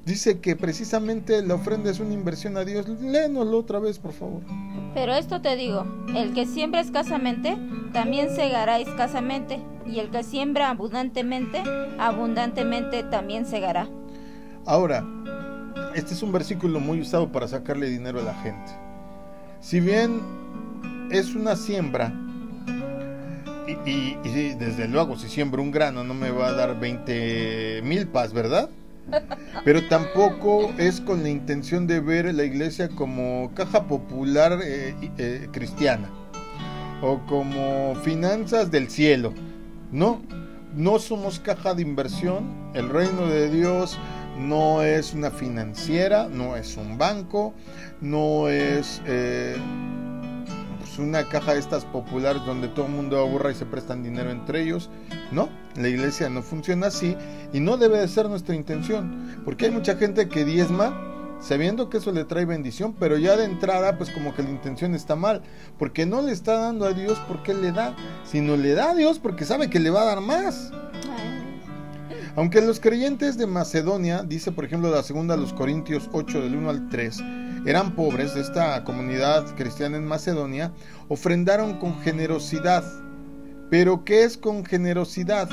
dice 0.05 0.39
que 0.39 0.55
precisamente 0.55 1.41
la 1.41 1.55
ofrenda 1.55 1.91
es 1.91 1.99
una 1.99 2.13
inversión 2.13 2.57
a 2.57 2.65
Dios. 2.65 2.87
Léenoslo 2.87 3.57
otra 3.57 3.79
vez, 3.79 3.99
por 3.99 4.13
favor. 4.13 4.41
Pero 4.93 5.13
esto 5.13 5.41
te 5.41 5.55
digo, 5.55 5.85
el 6.15 6.33
que 6.33 6.45
siembra 6.45 6.81
escasamente, 6.81 7.57
también 7.93 8.35
segará 8.35 8.79
escasamente, 8.79 9.59
y 9.85 9.99
el 9.99 10.09
que 10.09 10.23
siembra 10.23 10.69
abundantemente, 10.69 11.61
abundantemente 11.99 13.03
también 13.03 13.45
segará. 13.45 13.87
Ahora, 14.65 15.05
este 15.93 16.13
es 16.13 16.23
un 16.23 16.31
versículo 16.31 16.79
muy 16.79 17.01
usado 17.01 17.31
para 17.31 17.47
sacarle 17.47 17.89
dinero 17.89 18.19
a 18.19 18.23
la 18.23 18.33
gente. 18.35 18.84
Si 19.65 19.79
bien 19.79 20.21
es 21.09 21.33
una 21.33 21.55
siembra, 21.55 22.13
y, 23.83 24.13
desde 24.59 24.87
luego 24.87 25.17
si 25.17 25.27
siembro 25.27 25.63
un 25.63 25.71
grano 25.71 26.03
no 26.03 26.13
me 26.13 26.29
va 26.29 26.49
a 26.49 26.53
dar 26.53 26.79
20 26.79 27.81
mil 27.83 28.05
pas, 28.05 28.31
¿verdad? 28.31 28.69
Pero 29.63 29.87
tampoco 29.87 30.71
es 30.77 31.01
con 31.01 31.23
la 31.23 31.29
intención 31.29 31.87
de 31.87 31.99
ver 31.99 32.31
la 32.35 32.43
iglesia 32.43 32.89
como 32.89 33.51
caja 33.55 33.87
popular 33.87 34.59
eh, 34.63 34.93
eh, 35.17 35.47
cristiana 35.51 36.11
o 37.01 37.25
como 37.25 37.95
finanzas 38.03 38.69
del 38.69 38.87
cielo. 38.91 39.33
No, 39.91 40.21
no 40.75 40.99
somos 40.99 41.39
caja 41.39 41.73
de 41.73 41.81
inversión. 41.81 42.71
El 42.75 42.87
reino 42.89 43.25
de 43.25 43.49
Dios 43.49 43.97
no 44.37 44.83
es 44.83 45.13
una 45.13 45.31
financiera, 45.31 46.27
no 46.27 46.55
es 46.55 46.77
un 46.77 46.97
banco, 46.97 47.53
no 48.01 48.49
es 48.49 49.01
eh, 49.05 49.55
pues 50.79 50.99
una 50.99 51.27
caja 51.27 51.53
de 51.53 51.59
estas 51.59 51.85
populares 51.85 52.43
donde 52.45 52.67
todo 52.67 52.85
el 52.85 52.91
mundo 52.91 53.19
aburra 53.19 53.51
y 53.51 53.55
se 53.55 53.65
prestan 53.65 54.03
dinero 54.03 54.31
entre 54.31 54.61
ellos. 54.61 54.89
No, 55.31 55.49
la 55.75 55.87
iglesia 55.87 56.29
no 56.29 56.41
funciona 56.41 56.87
así 56.87 57.15
y 57.53 57.59
no 57.59 57.77
debe 57.77 57.99
de 57.99 58.07
ser 58.07 58.29
nuestra 58.29 58.55
intención, 58.55 59.41
porque 59.45 59.65
hay 59.65 59.71
mucha 59.71 59.95
gente 59.95 60.27
que 60.27 60.45
diezma 60.45 61.11
sabiendo 61.39 61.89
que 61.89 61.97
eso 61.97 62.11
le 62.11 62.25
trae 62.25 62.45
bendición, 62.45 62.95
pero 62.99 63.17
ya 63.17 63.35
de 63.35 63.45
entrada 63.45 63.97
pues 63.97 64.09
como 64.09 64.33
que 64.33 64.43
la 64.43 64.49
intención 64.49 64.95
está 64.95 65.15
mal, 65.15 65.41
porque 65.77 66.05
no 66.05 66.21
le 66.21 66.31
está 66.31 66.59
dando 66.59 66.85
a 66.85 66.93
Dios 66.93 67.21
porque 67.27 67.53
le 67.53 67.71
da, 67.71 67.95
sino 68.23 68.57
le 68.57 68.73
da 68.73 68.91
a 68.91 68.95
Dios 68.95 69.19
porque 69.19 69.45
sabe 69.45 69.69
que 69.69 69.79
le 69.79 69.89
va 69.89 70.01
a 70.01 70.05
dar 70.05 70.21
más. 70.21 70.71
Aunque 72.35 72.59
los 72.61 72.81
creyentes 72.81 73.37
de 73.37 73.47
Macedonia, 73.47 74.23
dice 74.23 74.51
por 74.51 74.65
ejemplo 74.65 74.91
la 74.91 75.03
segunda 75.03 75.37
los 75.37 75.53
Corintios 75.53 76.09
8 76.11 76.41
del 76.41 76.55
1 76.55 76.69
al 76.69 76.89
3, 76.89 77.23
eran 77.65 77.95
pobres 77.95 78.35
de 78.35 78.41
esta 78.41 78.83
comunidad 78.83 79.55
cristiana 79.55 79.95
en 79.97 80.05
Macedonia, 80.05 80.73
ofrendaron 81.07 81.79
con 81.79 81.97
generosidad. 82.01 82.83
Pero 83.69 84.03
¿qué 84.03 84.23
es 84.23 84.37
con 84.37 84.65
generosidad? 84.65 85.49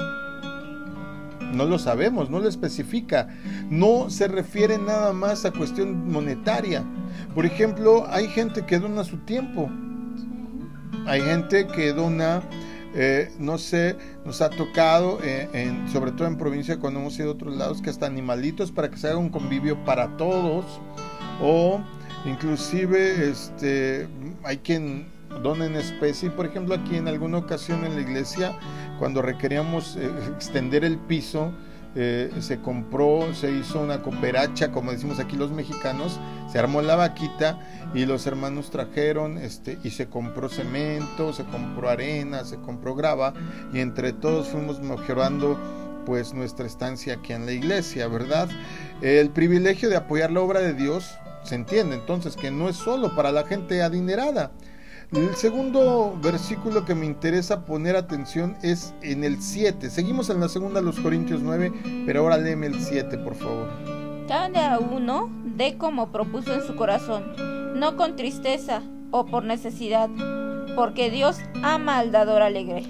No 1.54 1.66
lo 1.66 1.78
sabemos, 1.78 2.30
no 2.30 2.40
lo 2.40 2.48
especifica. 2.48 3.28
No 3.70 4.10
se 4.10 4.26
refiere 4.26 4.76
nada 4.78 5.12
más 5.12 5.44
a 5.44 5.52
cuestión 5.52 6.10
monetaria. 6.10 6.84
Por 7.34 7.46
ejemplo, 7.46 8.06
hay 8.08 8.26
gente 8.28 8.66
que 8.66 8.78
dona 8.78 9.04
su 9.04 9.18
tiempo. 9.18 9.70
Hay 11.06 11.20
gente 11.20 11.66
que 11.66 11.92
dona 11.92 12.42
eh, 12.94 13.32
no 13.38 13.58
sé, 13.58 13.96
nos 14.24 14.42
ha 14.42 14.50
tocado, 14.50 15.18
eh, 15.22 15.72
sobre 15.90 16.12
todo 16.12 16.28
en 16.28 16.36
provincia 16.36 16.78
cuando 16.78 17.00
hemos 17.00 17.18
ido 17.18 17.30
a 17.30 17.32
otros 17.32 17.56
lados, 17.56 17.80
que 17.80 17.90
hasta 17.90 18.06
animalitos 18.06 18.70
para 18.70 18.90
que 18.90 18.98
se 18.98 19.08
haga 19.08 19.16
un 19.16 19.30
convivio 19.30 19.82
para 19.84 20.16
todos, 20.16 20.64
o 21.40 21.80
inclusive 22.24 23.30
este, 23.30 24.08
hay 24.44 24.58
quien 24.58 25.06
dona 25.42 25.66
en 25.66 25.76
especie, 25.76 26.30
por 26.30 26.46
ejemplo 26.46 26.74
aquí 26.74 26.96
en 26.96 27.08
alguna 27.08 27.38
ocasión 27.38 27.84
en 27.84 27.94
la 27.94 28.02
iglesia, 28.02 28.58
cuando 28.98 29.22
requeríamos 29.22 29.96
eh, 29.96 30.10
extender 30.36 30.84
el 30.84 30.98
piso, 30.98 31.52
eh, 31.94 32.32
se 32.40 32.60
compró, 32.60 33.34
se 33.34 33.50
hizo 33.50 33.80
una 33.80 34.02
cooperacha, 34.02 34.72
como 34.72 34.92
decimos 34.92 35.18
aquí 35.18 35.36
los 35.36 35.50
mexicanos, 35.50 36.18
se 36.50 36.58
armó 36.58 36.80
la 36.80 36.96
vaquita 36.96 37.58
y 37.94 38.06
los 38.06 38.26
hermanos 38.26 38.70
trajeron 38.70 39.36
este 39.36 39.78
y 39.84 39.90
se 39.90 40.08
compró 40.08 40.48
cemento, 40.48 41.32
se 41.32 41.44
compró 41.44 41.90
arena, 41.90 42.44
se 42.44 42.56
compró 42.56 42.94
grava 42.94 43.34
y 43.72 43.80
entre 43.80 44.12
todos 44.12 44.48
fuimos 44.48 44.80
mejorando 44.80 45.58
pues 46.06 46.32
nuestra 46.34 46.66
estancia 46.66 47.14
aquí 47.14 47.32
en 47.32 47.46
la 47.46 47.52
iglesia, 47.52 48.08
¿verdad? 48.08 48.48
El 49.02 49.30
privilegio 49.30 49.88
de 49.88 49.96
apoyar 49.96 50.32
la 50.32 50.40
obra 50.40 50.60
de 50.60 50.72
Dios 50.72 51.14
se 51.44 51.56
entiende 51.56 51.96
entonces 51.96 52.36
que 52.36 52.50
no 52.50 52.68
es 52.68 52.76
solo 52.76 53.14
para 53.14 53.32
la 53.32 53.44
gente 53.44 53.82
adinerada, 53.82 54.52
el 55.12 55.34
segundo 55.36 56.18
versículo 56.22 56.84
que 56.84 56.94
me 56.94 57.04
interesa 57.04 57.64
poner 57.64 57.96
atención 57.96 58.56
es 58.62 58.94
en 59.02 59.24
el 59.24 59.42
7. 59.42 59.90
Seguimos 59.90 60.30
en 60.30 60.40
la 60.40 60.48
segunda 60.48 60.80
de 60.80 60.86
los 60.86 60.98
Corintios 61.00 61.42
9, 61.42 61.72
pero 62.06 62.20
ahora 62.20 62.38
léeme 62.38 62.66
el 62.66 62.80
7, 62.80 63.18
por 63.18 63.34
favor. 63.34 63.68
Cada 64.26 64.78
uno 64.78 65.30
dé 65.56 65.76
como 65.76 66.10
propuso 66.10 66.54
en 66.54 66.62
su 66.62 66.76
corazón, 66.76 67.24
no 67.78 67.96
con 67.96 68.16
tristeza 68.16 68.82
o 69.10 69.26
por 69.26 69.44
necesidad, 69.44 70.08
porque 70.74 71.10
Dios 71.10 71.36
ama 71.62 71.98
al 71.98 72.10
dador 72.10 72.40
alegre. 72.40 72.84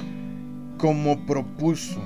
Como 0.78 1.26
propuso. 1.26 2.00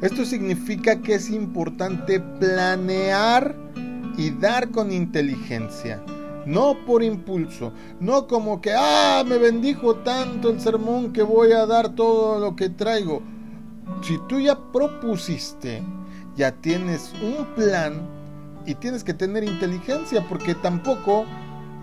Esto 0.00 0.24
significa 0.24 1.02
que 1.02 1.14
es 1.14 1.30
importante 1.30 2.20
planear 2.20 3.54
y 4.16 4.30
dar 4.30 4.70
con 4.70 4.92
inteligencia 4.92 6.02
no 6.46 6.84
por 6.86 7.02
impulso, 7.02 7.72
no 8.00 8.26
como 8.26 8.60
que, 8.60 8.72
ah, 8.76 9.22
me 9.26 9.38
bendijo 9.38 9.96
tanto 9.96 10.50
el 10.50 10.60
sermón 10.60 11.12
que 11.12 11.22
voy 11.22 11.52
a 11.52 11.66
dar 11.66 11.94
todo 11.94 12.38
lo 12.38 12.56
que 12.56 12.68
traigo. 12.68 13.22
Si 14.02 14.18
tú 14.28 14.40
ya 14.40 14.58
propusiste, 14.72 15.82
ya 16.36 16.52
tienes 16.52 17.12
un 17.22 17.44
plan 17.54 18.08
y 18.66 18.74
tienes 18.74 19.04
que 19.04 19.14
tener 19.14 19.44
inteligencia 19.44 20.26
porque 20.28 20.54
tampoco 20.54 21.24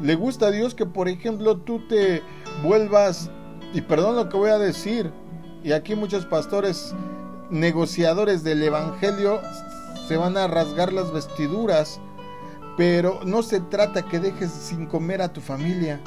le 0.02 0.16
gusta 0.16 0.48
a 0.48 0.52
Dios 0.52 0.76
que, 0.76 0.86
por 0.86 1.08
ejemplo, 1.08 1.58
tú 1.58 1.86
te 1.88 2.24
vuelvas, 2.64 3.30
y 3.74 3.82
perdón 3.82 4.16
lo 4.16 4.30
que 4.30 4.38
voy 4.38 4.50
a 4.50 4.58
decir, 4.58 5.12
y 5.64 5.74
aquí 5.74 5.96
muchos 5.96 6.26
pastores 6.26 6.96
negociadores 7.50 8.44
del 8.44 8.64
Evangelio 8.64 9.42
se 10.08 10.18
van 10.18 10.38
a 10.38 10.48
rasgar 10.48 10.94
las 10.94 11.12
vestiduras 11.12 12.00
pero 12.80 13.20
no 13.26 13.44
se 13.44 13.60
trata 13.60 14.04
que 14.04 14.22
dejes 14.22 14.52
sin 14.52 14.86
comer 14.86 15.22
a 15.22 15.34
tu 15.34 15.42
familia. 15.42 16.00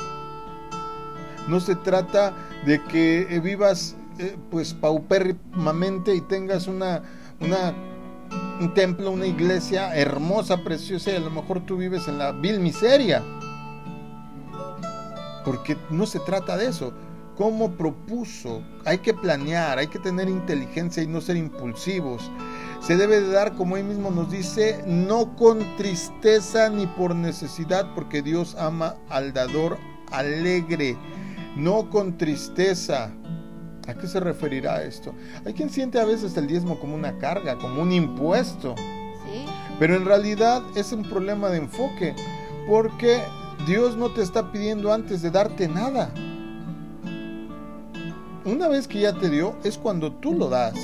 No 1.47 1.61
se 1.61 1.77
trata 1.77 2.33
de 2.65 2.83
que 2.85 3.27
eh, 3.29 3.41
vivas 3.41 3.95
eh, 4.19 4.39
pues 4.51 4.73
paupérrimamente 4.73 6.15
y 6.15 6.23
tengas 6.23 6.69
una, 6.69 7.03
un 8.59 8.73
templo, 8.73 9.11
una 9.11 9.27
iglesia 9.27 9.95
hermosa, 9.95 10.65
preciosa 10.65 11.13
y 11.13 11.17
a 11.17 11.21
lo 11.21 11.29
mejor 11.29 11.61
tú 11.61 11.77
vives 11.77 12.09
en 12.09 12.17
la 12.17 12.33
vil 12.33 12.59
miseria. 12.59 13.23
Porque 15.45 15.77
no 15.91 16.07
se 16.07 16.21
trata 16.21 16.57
de 16.57 16.69
eso. 16.69 16.95
Como 17.37 17.73
propuso, 17.73 18.62
hay 18.85 18.99
que 18.99 19.14
planear, 19.14 19.79
hay 19.79 19.87
que 19.87 19.99
tener 19.99 20.29
inteligencia 20.29 21.03
y 21.03 21.07
no 21.07 21.21
ser 21.21 21.37
impulsivos 21.37 22.31
se 22.83 22.97
debe 22.97 23.21
de 23.21 23.29
dar, 23.29 23.55
como 23.55 23.77
él 23.77 23.85
mismo 23.85 24.11
nos 24.11 24.29
dice, 24.31 24.83
no 24.87 25.37
con 25.37 25.77
tristeza 25.77 26.68
ni 26.68 26.88
por 26.88 27.14
necesidad, 27.14 27.95
porque 27.95 28.23
Dios 28.23 28.57
ama 28.59 28.97
al 29.09 29.33
dador 29.33 29.79
alegre. 30.11 30.97
no 31.57 31.90
con 31.90 32.18
tristeza. 32.18 33.12
¿A 33.87 33.95
qué 33.95 34.07
se 34.07 34.18
referirá 34.21 34.83
esto? 34.83 35.14
Hay 35.45 35.53
quien 35.55 35.71
siente 35.71 36.01
a 36.01 36.05
veces 36.05 36.37
el 36.37 36.47
diezmo 36.47 36.81
como 36.81 36.95
una 36.95 37.18
carga, 37.18 37.57
como 37.59 37.83
un 37.83 37.92
impuesto. 37.92 38.75
Sí. 38.77 39.45
Pero 39.79 39.97
en 39.97 40.05
realidad 40.05 40.62
es 40.75 40.92
un 40.92 41.03
problema 41.05 41.51
de 41.51 41.59
enfoque, 41.59 42.14
porque 42.66 43.21
Dios 43.66 43.97
no 43.97 44.11
te 44.11 44.23
está 44.23 44.51
pidiendo 44.51 44.92
antes 44.92 45.23
de 45.23 45.31
darte 45.31 45.68
nada. 45.68 46.12
Una 48.45 48.69
vez 48.69 48.89
que 48.89 49.01
ya 49.01 49.13
te 49.13 49.31
dio, 49.31 49.57
es 49.63 49.79
cuando 49.79 50.13
tú 50.13 50.35
lo 50.35 50.49
das. 50.49 50.75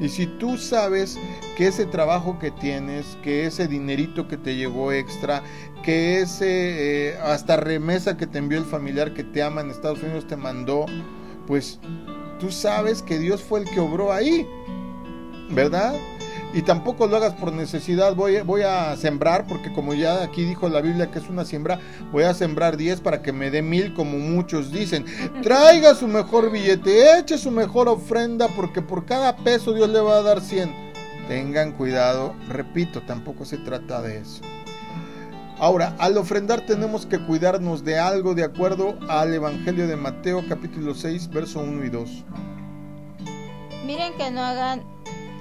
Y 0.00 0.08
si 0.08 0.26
tú 0.26 0.58
sabes 0.58 1.18
que 1.56 1.68
ese 1.68 1.86
trabajo 1.86 2.38
que 2.38 2.50
tienes, 2.50 3.16
que 3.22 3.46
ese 3.46 3.68
dinerito 3.68 4.28
que 4.28 4.36
te 4.36 4.54
llegó 4.54 4.92
extra, 4.92 5.42
que 5.82 6.20
ese 6.20 7.10
eh, 7.10 7.18
hasta 7.18 7.56
remesa 7.56 8.16
que 8.16 8.26
te 8.26 8.38
envió 8.38 8.58
el 8.58 8.64
familiar 8.64 9.14
que 9.14 9.24
te 9.24 9.42
ama 9.42 9.60
en 9.60 9.70
Estados 9.70 10.02
Unidos 10.02 10.26
te 10.26 10.36
mandó, 10.36 10.86
pues 11.46 11.80
tú 12.38 12.50
sabes 12.50 13.02
que 13.02 13.18
Dios 13.18 13.42
fue 13.42 13.60
el 13.60 13.70
que 13.70 13.80
obró 13.80 14.12
ahí, 14.12 14.46
¿verdad? 15.50 15.94
Y 16.54 16.62
tampoco 16.62 17.06
lo 17.06 17.16
hagas 17.16 17.32
por 17.32 17.52
necesidad, 17.52 18.14
voy, 18.14 18.40
voy 18.42 18.62
a 18.62 18.94
sembrar, 18.96 19.46
porque 19.46 19.72
como 19.72 19.94
ya 19.94 20.22
aquí 20.22 20.44
dijo 20.44 20.68
la 20.68 20.82
Biblia 20.82 21.10
que 21.10 21.18
es 21.18 21.28
una 21.28 21.46
siembra, 21.46 21.80
voy 22.10 22.24
a 22.24 22.34
sembrar 22.34 22.76
10 22.76 23.00
para 23.00 23.22
que 23.22 23.32
me 23.32 23.50
dé 23.50 23.62
mil, 23.62 23.94
como 23.94 24.18
muchos 24.18 24.70
dicen. 24.70 25.06
Traiga 25.42 25.94
su 25.94 26.06
mejor 26.08 26.50
billete, 26.50 27.18
eche 27.18 27.38
su 27.38 27.50
mejor 27.50 27.88
ofrenda, 27.88 28.48
porque 28.48 28.82
por 28.82 29.06
cada 29.06 29.36
peso 29.36 29.72
Dios 29.72 29.88
le 29.88 30.00
va 30.00 30.16
a 30.16 30.22
dar 30.22 30.42
100. 30.42 30.92
Tengan 31.26 31.72
cuidado, 31.72 32.34
repito, 32.48 33.00
tampoco 33.02 33.46
se 33.46 33.56
trata 33.56 34.02
de 34.02 34.18
eso. 34.18 34.42
Ahora, 35.58 35.94
al 35.98 36.18
ofrendar 36.18 36.66
tenemos 36.66 37.06
que 37.06 37.24
cuidarnos 37.24 37.84
de 37.84 37.98
algo 37.98 38.34
de 38.34 38.42
acuerdo 38.42 38.98
al 39.08 39.32
Evangelio 39.32 39.86
de 39.86 39.96
Mateo 39.96 40.42
capítulo 40.48 40.92
6, 40.92 41.30
verso 41.30 41.60
1 41.60 41.84
y 41.84 41.88
2. 41.88 42.24
Miren 43.86 44.12
que 44.18 44.30
no 44.30 44.40
hagan 44.42 44.82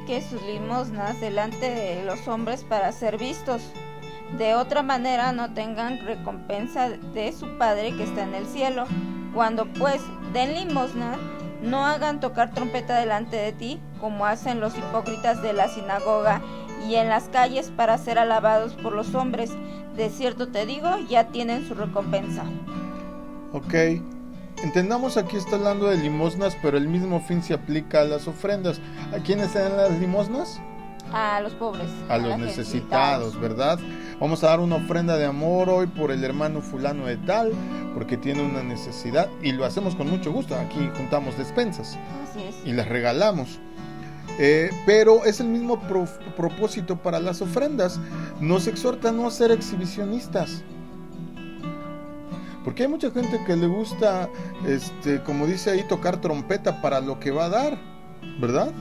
que 0.05 0.21
sus 0.21 0.41
limosnas 0.43 1.19
delante 1.19 1.69
de 1.69 2.03
los 2.05 2.27
hombres 2.27 2.63
para 2.63 2.91
ser 2.91 3.17
vistos. 3.17 3.61
De 4.37 4.55
otra 4.55 4.81
manera 4.81 5.31
no 5.31 5.53
tengan 5.53 6.05
recompensa 6.05 6.89
de 6.89 7.33
su 7.33 7.57
Padre 7.57 7.95
que 7.95 8.03
está 8.03 8.23
en 8.23 8.33
el 8.33 8.45
cielo. 8.45 8.85
Cuando 9.33 9.65
pues 9.65 10.01
den 10.33 10.55
limosna, 10.55 11.17
no 11.61 11.85
hagan 11.85 12.19
tocar 12.19 12.51
trompeta 12.51 12.97
delante 12.97 13.37
de 13.37 13.51
ti, 13.51 13.79
como 13.99 14.25
hacen 14.25 14.59
los 14.59 14.77
hipócritas 14.77 15.41
de 15.41 15.53
la 15.53 15.67
sinagoga 15.67 16.41
y 16.87 16.95
en 16.95 17.09
las 17.09 17.29
calles 17.29 17.71
para 17.75 17.97
ser 17.97 18.17
alabados 18.17 18.73
por 18.73 18.93
los 18.93 19.13
hombres. 19.13 19.51
De 19.95 20.09
cierto 20.09 20.47
te 20.47 20.65
digo, 20.65 20.89
ya 21.09 21.27
tienen 21.27 21.67
su 21.67 21.75
recompensa. 21.75 22.43
Entendamos 24.63 25.17
aquí 25.17 25.37
está 25.37 25.55
hablando 25.55 25.87
de 25.87 25.97
limosnas, 25.97 26.55
pero 26.61 26.77
el 26.77 26.87
mismo 26.87 27.19
fin 27.19 27.41
se 27.41 27.53
aplica 27.53 28.01
a 28.01 28.05
las 28.05 28.27
ofrendas. 28.27 28.79
¿A 29.15 29.17
quiénes 29.23 29.51
se 29.51 29.59
dan 29.59 29.75
las 29.77 29.91
limosnas? 29.99 30.59
A 31.11 31.41
los 31.41 31.53
pobres. 31.55 31.87
A 32.09 32.17
los 32.17 32.37
necesitados, 32.37 33.39
¿verdad? 33.39 33.79
Vamos 34.19 34.43
a 34.43 34.47
dar 34.47 34.59
una 34.59 34.75
ofrenda 34.75 35.17
de 35.17 35.25
amor 35.25 35.67
hoy 35.69 35.87
por 35.87 36.11
el 36.11 36.23
hermano 36.23 36.61
fulano 36.61 37.07
de 37.07 37.17
tal, 37.17 37.51
porque 37.95 38.17
tiene 38.17 38.43
una 38.43 38.61
necesidad 38.63 39.27
y 39.41 39.51
lo 39.51 39.65
hacemos 39.65 39.95
con 39.95 40.09
mucho 40.09 40.31
gusto. 40.31 40.55
Aquí 40.55 40.89
juntamos 40.95 41.37
despensas 41.37 41.97
Así 42.29 42.43
es. 42.43 42.55
y 42.65 42.71
las 42.73 42.87
regalamos. 42.87 43.59
Eh, 44.39 44.69
pero 44.85 45.25
es 45.25 45.39
el 45.41 45.47
mismo 45.47 45.79
pro- 45.81 46.07
propósito 46.37 46.97
para 46.97 47.19
las 47.19 47.41
ofrendas. 47.41 47.99
Nos 48.39 48.67
exhorta 48.67 49.09
a 49.09 49.11
no 49.11 49.29
ser 49.31 49.51
exhibicionistas. 49.51 50.63
Porque 52.63 52.83
hay 52.83 52.89
mucha 52.89 53.09
gente 53.11 53.43
que 53.45 53.55
le 53.55 53.67
gusta, 53.67 54.29
este, 54.67 55.23
como 55.23 55.47
dice 55.47 55.71
ahí, 55.71 55.83
tocar 55.87 56.21
trompeta 56.21 56.81
para 56.81 57.01
lo 57.01 57.19
que 57.19 57.31
va 57.31 57.45
a 57.45 57.49
dar, 57.49 57.77
¿verdad? 58.39 58.71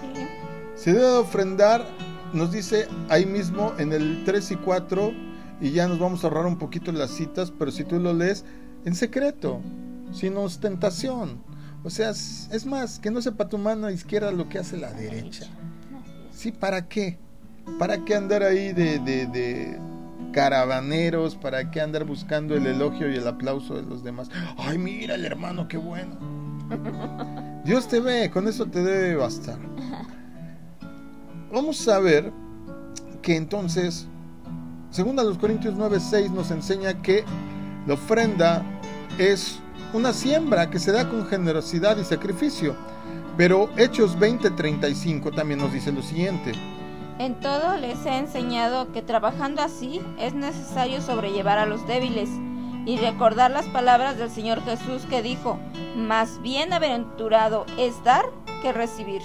Sí. 0.00 0.26
Se 0.74 0.92
debe 0.92 1.06
de 1.06 1.18
ofrendar, 1.18 1.86
nos 2.32 2.52
dice 2.52 2.88
ahí 3.08 3.24
mismo 3.24 3.72
en 3.78 3.92
el 3.92 4.24
3 4.24 4.50
y 4.50 4.56
4, 4.56 5.12
y 5.60 5.70
ya 5.70 5.88
nos 5.88 5.98
vamos 5.98 6.24
a 6.24 6.26
ahorrar 6.26 6.46
un 6.46 6.58
poquito 6.58 6.92
las 6.92 7.10
citas, 7.10 7.52
pero 7.56 7.70
si 7.70 7.84
tú 7.84 7.98
lo 8.00 8.12
lees 8.12 8.44
en 8.84 8.94
secreto, 8.94 9.60
sin 10.12 10.36
ostentación. 10.36 11.40
O 11.84 11.90
sea, 11.90 12.10
es 12.10 12.48
es 12.52 12.66
más, 12.66 12.98
que 12.98 13.10
no 13.10 13.22
sepa 13.22 13.48
tu 13.48 13.58
mano 13.58 13.90
izquierda 13.90 14.30
lo 14.30 14.48
que 14.48 14.58
hace 14.58 14.76
la 14.76 14.92
derecha. 14.92 15.46
Sí, 16.32 16.52
¿para 16.52 16.88
qué? 16.88 17.18
¿Para 17.78 18.04
qué 18.04 18.14
andar 18.14 18.42
ahí 18.42 18.72
de, 18.72 18.98
de, 18.98 19.26
de 19.26 19.78
caravaneros? 20.32 21.36
¿Para 21.36 21.70
qué 21.70 21.80
andar 21.80 22.04
buscando 22.04 22.56
el 22.56 22.66
elogio 22.66 23.10
y 23.10 23.16
el 23.16 23.28
aplauso 23.28 23.74
de 23.74 23.82
los 23.82 24.02
demás? 24.02 24.30
Ay, 24.56 24.78
mira 24.78 25.14
el 25.14 25.24
hermano, 25.24 25.68
qué 25.68 25.76
bueno. 25.76 26.18
Dios 27.64 27.86
te 27.86 28.00
ve, 28.00 28.30
con 28.30 28.48
eso 28.48 28.66
te 28.66 28.82
debe 28.82 29.16
bastar. 29.16 29.58
Vamos 31.52 31.86
a 31.86 31.98
ver 31.98 32.32
que 33.20 33.36
entonces, 33.36 34.08
según 34.90 35.18
a 35.18 35.22
los 35.22 35.38
Corintios 35.38 35.74
9:6 35.74 36.30
nos 36.30 36.50
enseña 36.50 37.02
que 37.02 37.24
la 37.86 37.94
ofrenda 37.94 38.64
es 39.18 39.60
una 39.92 40.12
siembra 40.12 40.70
que 40.70 40.78
se 40.78 40.92
da 40.92 41.08
con 41.08 41.26
generosidad 41.26 41.98
y 41.98 42.04
sacrificio. 42.04 42.74
Pero 43.36 43.70
Hechos 43.76 44.18
20:35 44.18 45.34
también 45.34 45.60
nos 45.60 45.72
dice 45.72 45.92
lo 45.92 46.02
siguiente. 46.02 46.52
En 47.18 47.38
todo 47.40 47.76
les 47.76 48.04
he 48.06 48.16
enseñado 48.16 48.90
que 48.92 49.02
trabajando 49.02 49.62
así 49.62 50.00
es 50.18 50.34
necesario 50.34 51.00
sobrellevar 51.00 51.58
a 51.58 51.66
los 51.66 51.86
débiles 51.86 52.28
y 52.86 52.96
recordar 52.96 53.50
las 53.50 53.66
palabras 53.66 54.16
del 54.16 54.30
Señor 54.30 54.62
Jesús 54.64 55.04
que 55.08 55.22
dijo, 55.22 55.58
más 55.96 56.40
bienaventurado 56.42 57.66
es 57.78 58.02
dar 58.02 58.24
que 58.60 58.72
recibir. 58.72 59.22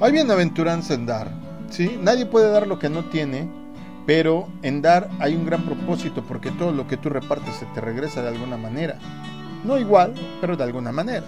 Hay 0.00 0.12
bienaventuranza 0.12 0.94
en 0.94 1.06
dar, 1.06 1.30
¿sí? 1.68 1.98
Nadie 2.00 2.24
puede 2.24 2.50
dar 2.50 2.66
lo 2.66 2.78
que 2.78 2.88
no 2.88 3.04
tiene, 3.06 3.50
pero 4.06 4.48
en 4.62 4.80
dar 4.80 5.10
hay 5.18 5.34
un 5.34 5.44
gran 5.44 5.64
propósito 5.64 6.22
porque 6.22 6.50
todo 6.52 6.72
lo 6.72 6.86
que 6.86 6.96
tú 6.96 7.10
repartes 7.10 7.56
se 7.56 7.66
te 7.66 7.80
regresa 7.80 8.22
de 8.22 8.28
alguna 8.28 8.56
manera. 8.56 8.96
No 9.64 9.76
igual, 9.76 10.14
pero 10.40 10.56
de 10.56 10.64
alguna 10.64 10.92
manera. 10.92 11.26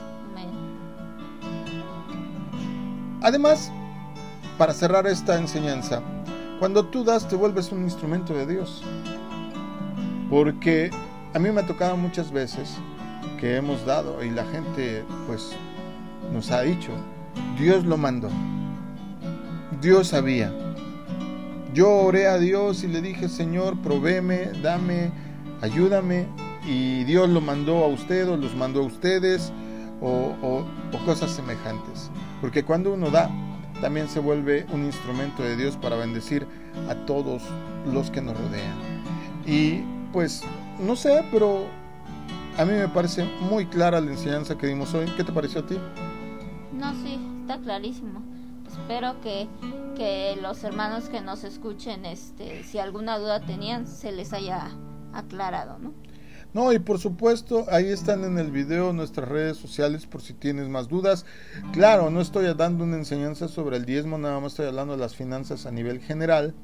Además, 3.22 3.70
para 4.60 4.74
cerrar 4.74 5.06
esta 5.06 5.38
enseñanza, 5.38 6.02
cuando 6.58 6.84
tú 6.84 7.02
das 7.02 7.26
te 7.26 7.34
vuelves 7.34 7.72
un 7.72 7.82
instrumento 7.84 8.34
de 8.34 8.46
Dios. 8.46 8.82
Porque 10.28 10.90
a 11.32 11.38
mí 11.38 11.50
me 11.50 11.62
ha 11.62 11.66
tocado 11.66 11.96
muchas 11.96 12.30
veces 12.30 12.76
que 13.40 13.56
hemos 13.56 13.86
dado 13.86 14.22
y 14.22 14.28
la 14.28 14.44
gente 14.44 15.02
pues 15.26 15.52
nos 16.30 16.50
ha 16.50 16.60
dicho, 16.60 16.90
Dios 17.58 17.86
lo 17.86 17.96
mandó. 17.96 18.28
Dios 19.80 20.08
sabía. 20.08 20.52
Yo 21.72 21.90
oré 21.90 22.26
a 22.26 22.36
Dios 22.36 22.84
y 22.84 22.88
le 22.88 23.00
dije, 23.00 23.30
Señor, 23.30 23.80
provéeme, 23.80 24.50
dame, 24.62 25.10
ayúdame. 25.62 26.26
Y 26.66 27.04
Dios 27.04 27.30
lo 27.30 27.40
mandó 27.40 27.82
a 27.82 27.86
usted 27.86 28.28
o 28.28 28.36
los 28.36 28.54
mandó 28.54 28.80
a 28.80 28.84
ustedes 28.84 29.54
o, 30.02 30.66
cosas 31.06 31.30
semejantes. 31.30 32.10
Porque 32.42 32.62
cuando 32.62 32.92
uno 32.92 33.10
da, 33.10 33.30
también 33.80 34.08
se 34.08 34.20
vuelve 34.20 34.66
un 34.72 34.84
instrumento 34.84 35.42
de 35.42 35.56
Dios 35.56 35.76
para 35.76 35.96
bendecir 35.96 36.46
a 36.88 36.94
todos 37.06 37.42
los 37.86 38.10
que 38.10 38.20
nos 38.20 38.36
rodean. 38.36 38.76
Y 39.46 39.82
pues, 40.12 40.42
no 40.78 40.96
sé, 40.96 41.24
pero 41.30 41.66
a 42.58 42.64
mí 42.64 42.72
me 42.72 42.88
parece 42.88 43.24
muy 43.40 43.66
clara 43.66 44.00
la 44.00 44.10
enseñanza 44.10 44.56
que 44.56 44.66
dimos 44.66 44.92
hoy. 44.94 45.06
¿Qué 45.16 45.24
te 45.24 45.32
pareció 45.32 45.60
a 45.60 45.66
ti? 45.66 45.78
No, 46.72 46.92
sí, 47.02 47.18
está 47.40 47.58
clarísimo. 47.58 48.22
Espero 48.68 49.20
que, 49.20 49.48
que 49.96 50.38
los 50.40 50.62
hermanos 50.62 51.08
que 51.08 51.20
nos 51.20 51.44
escuchen, 51.44 52.04
este, 52.04 52.62
si 52.64 52.78
alguna 52.78 53.18
duda 53.18 53.40
tenían, 53.40 53.86
se 53.86 54.12
les 54.12 54.32
haya 54.32 54.70
aclarado, 55.12 55.78
¿no? 55.78 55.92
No, 56.52 56.72
y 56.72 56.80
por 56.80 56.98
supuesto, 56.98 57.66
ahí 57.70 57.86
están 57.86 58.24
en 58.24 58.38
el 58.38 58.50
video 58.50 58.92
nuestras 58.92 59.28
redes 59.28 59.56
sociales 59.56 60.06
por 60.06 60.20
si 60.20 60.34
tienes 60.34 60.68
más 60.68 60.88
dudas. 60.88 61.24
Claro, 61.72 62.10
no 62.10 62.20
estoy 62.20 62.52
dando 62.54 62.82
una 62.84 62.96
enseñanza 62.96 63.46
sobre 63.46 63.76
el 63.76 63.84
diezmo, 63.84 64.18
nada 64.18 64.40
más 64.40 64.52
estoy 64.52 64.66
hablando 64.66 64.94
de 64.94 64.98
las 64.98 65.14
finanzas 65.14 65.66
a 65.66 65.70
nivel 65.70 66.00
general. 66.00 66.54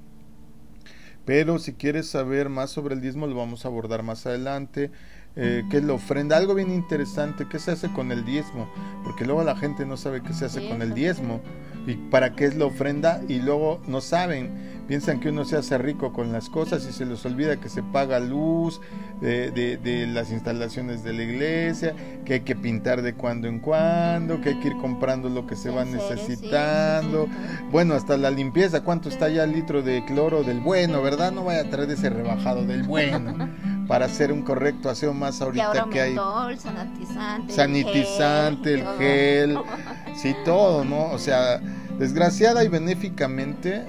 Pero 1.25 1.59
si 1.59 1.72
quieres 1.75 2.09
saber 2.09 2.49
más 2.49 2.70
sobre 2.70 2.94
el 2.94 3.01
diezmo, 3.01 3.27
lo 3.27 3.37
vamos 3.37 3.64
a 3.64 3.68
abordar 3.68 4.03
más 4.03 4.27
adelante. 4.27 4.90
Eh, 5.37 5.64
¿Qué 5.70 5.79
es 5.79 5.85
la 5.85 5.92
ofrenda? 5.92 6.37
Algo 6.37 6.55
bien 6.55 6.72
interesante, 6.72 7.46
¿qué 7.49 7.59
se 7.59 7.72
hace 7.72 7.92
con 7.92 8.11
el 8.11 8.25
diezmo? 8.25 8.72
Porque 9.05 9.25
luego 9.25 9.44
la 9.44 9.57
gente 9.57 9.85
no 9.85 9.96
sabe 9.96 10.22
qué 10.22 10.33
se 10.33 10.46
hace 10.46 10.66
con 10.66 10.83
el 10.83 10.94
diezmo 10.94 11.42
y 11.87 11.94
para 11.94 12.35
qué 12.35 12.46
es 12.46 12.57
la 12.57 12.64
ofrenda 12.64 13.20
y 13.29 13.40
luego 13.40 13.83
no 13.87 14.01
saben, 14.01 14.75
piensan 14.87 15.20
que 15.20 15.31
uno 15.31 15.44
se 15.44 15.57
hace 15.57 15.77
rico 15.79 16.12
con 16.12 16.33
las 16.33 16.49
cosas 16.49 16.87
y 16.88 16.92
se 16.92 17.05
les 17.07 17.25
olvida 17.27 17.57
que 17.57 17.68
se 17.68 17.83
paga 17.83 18.20
luz 18.20 18.81
de, 19.20 19.51
de- 19.51 19.77
de 19.79 20.07
las 20.07 20.31
instalaciones 20.31 21.03
de 21.03 21.12
la 21.12 21.22
iglesia, 21.25 21.94
que 22.25 22.35
hay 22.35 22.40
que 22.40 22.55
pintar 22.57 23.03
de 23.03 23.14
cuando 23.14 23.49
en 23.49 23.59
cuando, 23.61 24.40
que 24.40 24.51
hay 24.51 24.61
que 24.61 24.68
ir 24.68 24.77
comprando 24.77 25.29
lo 25.29 25.46
que 25.46 25.57
se 25.57 25.70
va 25.70 25.85
necesitando. 25.85 27.29
Bueno, 27.70 27.94
hasta 27.94 28.16
la 28.16 28.31
limpieza, 28.31 28.83
¿cuánto 28.83 29.09
está 29.09 29.29
ya 29.29 29.44
el 29.44 29.53
litro 29.53 29.83
de 29.83 30.05
cloro 30.05 30.42
del 30.42 30.61
bueno, 30.61 31.03
verdad? 31.03 31.33
No 31.33 31.44
vaya 31.44 31.61
a 31.62 31.70
traer 31.70 31.90
ese 31.90 32.11
rebajado 32.11 32.64
del 32.64 32.83
bueno. 32.85 33.49
para 33.87 34.07
hacer 34.07 34.33
un 34.33 34.42
correcto 34.42 34.90
aseo 34.90 35.14
más 35.14 35.40
ahorita 35.40 35.87
que 35.92 36.01
hay. 36.01 36.16
El 36.51 36.59
sanitizante, 36.59 37.53
sanitizante, 37.53 38.75
el 38.75 38.85
gel, 38.99 39.59
sí, 40.16 40.35
todo, 40.44 40.85
¿no? 40.85 41.11
O 41.12 41.18
sea, 41.18 41.61
desgraciada 41.99 42.64
y 42.64 42.68
benéficamente 42.68 43.85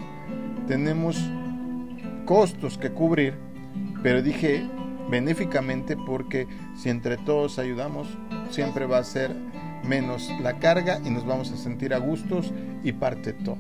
tenemos 0.68 1.18
costos 2.26 2.78
que 2.78 2.92
cubrir, 2.92 3.36
pero 4.04 4.22
dije 4.22 4.68
benéficamente 5.10 5.96
porque 5.96 6.48
si 6.76 6.90
entre 6.90 7.18
todos 7.18 7.60
ayudamos, 7.60 8.08
siempre 8.50 8.86
va 8.86 9.00
a 9.00 9.04
ser 9.04 9.34
menos 9.84 10.30
la 10.42 10.60
carga 10.60 11.00
y 11.04 11.10
nos 11.10 11.26
vamos 11.26 11.52
a 11.52 11.58
sentir 11.58 11.94
a 11.94 11.98
gustos 11.98 12.52
y 12.84 12.92
parte 12.92 13.34
todo. 13.34 13.58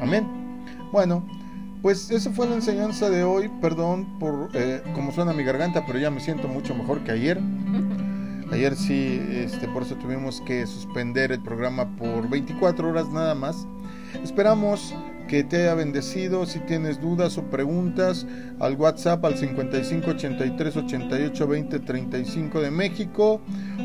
Amén. 0.00 0.26
Bueno, 0.92 1.26
pues 1.82 2.10
eso 2.10 2.32
fue 2.32 2.48
la 2.48 2.54
enseñanza 2.54 3.10
de 3.10 3.24
hoy. 3.24 3.50
Perdón 3.60 4.18
por 4.18 4.50
eh, 4.54 4.82
cómo 4.94 5.12
suena 5.12 5.32
mi 5.32 5.42
garganta, 5.42 5.84
pero 5.86 5.98
ya 5.98 6.10
me 6.10 6.20
siento 6.20 6.48
mucho 6.48 6.74
mejor 6.74 7.00
que 7.04 7.12
ayer. 7.12 7.40
Ayer 8.50 8.76
sí, 8.76 9.20
este, 9.30 9.68
por 9.68 9.82
eso 9.82 9.96
tuvimos 9.96 10.40
que 10.40 10.66
suspender 10.66 11.32
el 11.32 11.40
programa 11.40 11.94
por 11.96 12.30
24 12.30 12.88
horas 12.88 13.10
nada 13.10 13.34
más. 13.34 13.66
Esperamos 14.24 14.94
que 15.28 15.44
te 15.44 15.58
haya 15.58 15.74
bendecido. 15.74 16.46
Si 16.46 16.58
tienes 16.60 17.00
dudas 17.00 17.38
o 17.38 17.44
preguntas, 17.44 18.26
al 18.58 18.74
WhatsApp 18.74 19.24
al 19.24 19.36
55 19.36 20.10
83 20.10 20.76
88 20.76 21.46
20 21.46 21.78
35 21.80 22.60
de 22.60 22.70
México. 22.72 23.40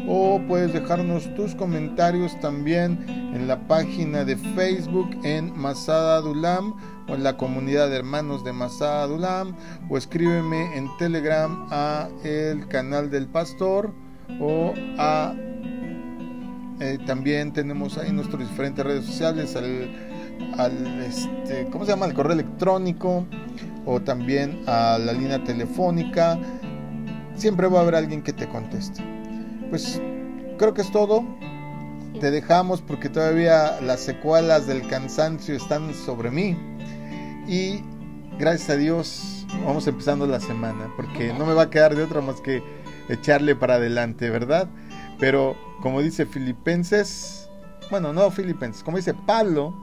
O 0.08 0.42
puedes 0.48 0.74
dejarnos 0.74 1.34
tus 1.36 1.54
comentarios 1.54 2.40
también 2.40 3.06
en 3.08 3.48
la 3.48 3.68
página 3.68 4.26
de 4.26 4.38
Facebook 4.38 5.10
en 5.24 5.56
Masada 5.56 6.22
Dulam 6.22 6.74
o 7.08 7.14
en 7.14 7.24
la 7.24 7.38
comunidad 7.38 7.90
de 7.90 7.98
hermanos 7.98 8.44
de 8.44 8.54
Masada 8.54 9.06
Dulam. 9.06 9.56
O 9.90 9.98
escríbeme 9.98 10.76
en 10.76 10.88
Telegram 10.98 11.68
a 11.70 12.10
el 12.24 12.68
canal 12.68 13.12
del 13.12 13.28
pastor 13.28 13.94
o 14.40 14.74
a 14.98 15.36
eh, 16.80 16.98
también 17.06 17.54
tenemos 17.54 17.98
ahí 17.98 18.12
nuestras 18.12 18.50
diferentes 18.50 18.84
redes 18.84 19.06
sociales 19.06 19.56
al 19.56 20.13
al 20.58 21.02
este, 21.04 21.68
¿cómo 21.72 21.86
se 21.86 21.92
llama? 21.92 22.06
el 22.06 22.14
correo 22.14 22.34
electrónico 22.34 23.26
o 23.86 24.02
también 24.02 24.62
a 24.68 24.98
la 24.98 25.14
línea 25.14 25.44
telefónica. 25.44 26.40
Siempre 27.36 27.68
va 27.68 27.80
a 27.80 27.82
haber 27.82 27.96
alguien 27.96 28.22
que 28.22 28.34
te 28.34 28.48
conteste. 28.48 29.04
Pues 29.70 30.02
creo 30.58 30.74
que 30.74 30.82
es 30.82 30.92
todo. 30.92 31.24
Te 32.20 32.30
dejamos 32.32 32.82
porque 32.82 33.10
todavía 33.10 33.82
las 33.82 34.00
secuelas 34.00 34.68
del 34.68 34.88
cansancio 34.88 35.56
están 35.56 35.94
sobre 35.94 36.30
mí. 36.30 36.56
Y 37.48 37.82
gracias 38.38 38.70
a 38.70 38.78
Dios 38.78 39.46
vamos 39.66 39.86
empezando 39.88 40.26
la 40.26 40.40
semana 40.40 40.92
porque 40.96 41.34
no 41.34 41.46
me 41.46 41.54
va 41.54 41.64
a 41.64 41.70
quedar 41.70 41.96
de 41.96 42.04
otra 42.04 42.22
más 42.22 42.42
que 42.42 42.64
echarle 43.10 43.56
para 43.56 43.76
adelante, 43.76 44.30
¿verdad? 44.30 44.70
Pero 45.20 45.56
como 45.82 46.02
dice 46.02 46.26
Filipenses, 46.26 47.50
bueno, 47.92 48.14
no 48.14 48.32
Filipenses, 48.32 48.84
como 48.84 48.98
dice 48.98 49.14
Pablo, 49.14 49.74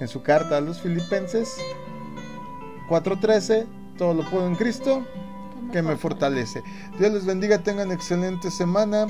en 0.00 0.08
su 0.08 0.22
carta 0.22 0.56
a 0.56 0.60
los 0.60 0.80
filipenses 0.80 1.56
4.13, 2.88 3.66
todo 3.96 4.14
lo 4.14 4.28
puedo 4.30 4.46
en 4.46 4.54
Cristo 4.54 5.04
que 5.72 5.82
me 5.82 5.96
fortalece. 5.96 6.62
Dios 6.98 7.12
les 7.12 7.26
bendiga, 7.26 7.58
tengan 7.58 7.92
excelente 7.92 8.50
semana 8.50 9.06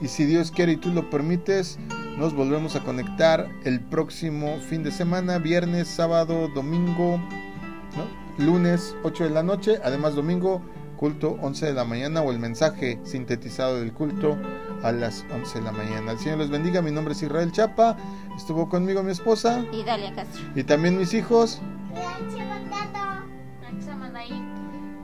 y 0.00 0.08
si 0.08 0.24
Dios 0.24 0.50
quiere 0.50 0.72
y 0.72 0.76
tú 0.76 0.90
lo 0.90 1.08
permites, 1.10 1.78
nos 2.18 2.34
volvemos 2.34 2.74
a 2.74 2.80
conectar 2.80 3.48
el 3.64 3.80
próximo 3.80 4.58
fin 4.68 4.82
de 4.82 4.90
semana, 4.90 5.38
viernes, 5.38 5.88
sábado, 5.88 6.48
domingo, 6.48 7.20
lunes 8.38 8.96
8 9.04 9.24
de 9.24 9.30
la 9.30 9.42
noche, 9.42 9.78
además 9.84 10.14
domingo 10.14 10.62
culto 10.96 11.36
11 11.40 11.66
de 11.66 11.72
la 11.72 11.84
mañana 11.84 12.22
o 12.22 12.30
el 12.30 12.38
mensaje 12.38 13.00
sintetizado 13.04 13.80
del 13.80 13.92
culto 13.92 14.38
a 14.82 14.92
las 14.92 15.24
11 15.32 15.58
de 15.58 15.64
la 15.64 15.72
mañana. 15.72 16.12
El 16.12 16.18
Señor 16.18 16.38
les 16.38 16.50
bendiga, 16.50 16.82
mi 16.82 16.90
nombre 16.90 17.12
es 17.12 17.22
Israel 17.22 17.52
Chapa, 17.52 17.96
estuvo 18.36 18.68
conmigo 18.68 19.02
mi 19.02 19.12
esposa 19.12 19.64
y 19.72 19.82
Dalia 19.84 20.14
Castro. 20.14 20.42
Y 20.54 20.64
también 20.64 20.98
mis 20.98 21.14
hijos. 21.14 21.60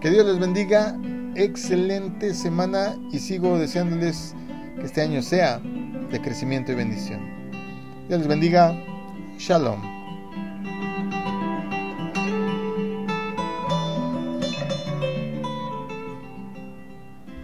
Que 0.01 0.11
Dios 0.11 0.27
les 0.27 0.39
bendiga, 0.39 0.97
excelente 1.35 2.33
semana 2.33 2.97
y 3.11 3.19
sigo 3.19 3.59
deseándoles 3.59 4.35
que 4.77 4.87
este 4.87 5.03
año 5.03 5.23
sea 5.23 5.59
de 5.59 6.21
crecimiento 6.21 6.73
y 6.73 6.77
bendición. 6.77 7.21
Dios 8.09 8.21
les 8.21 8.29
bendiga, 8.29 8.73
shalom. 9.39 9.98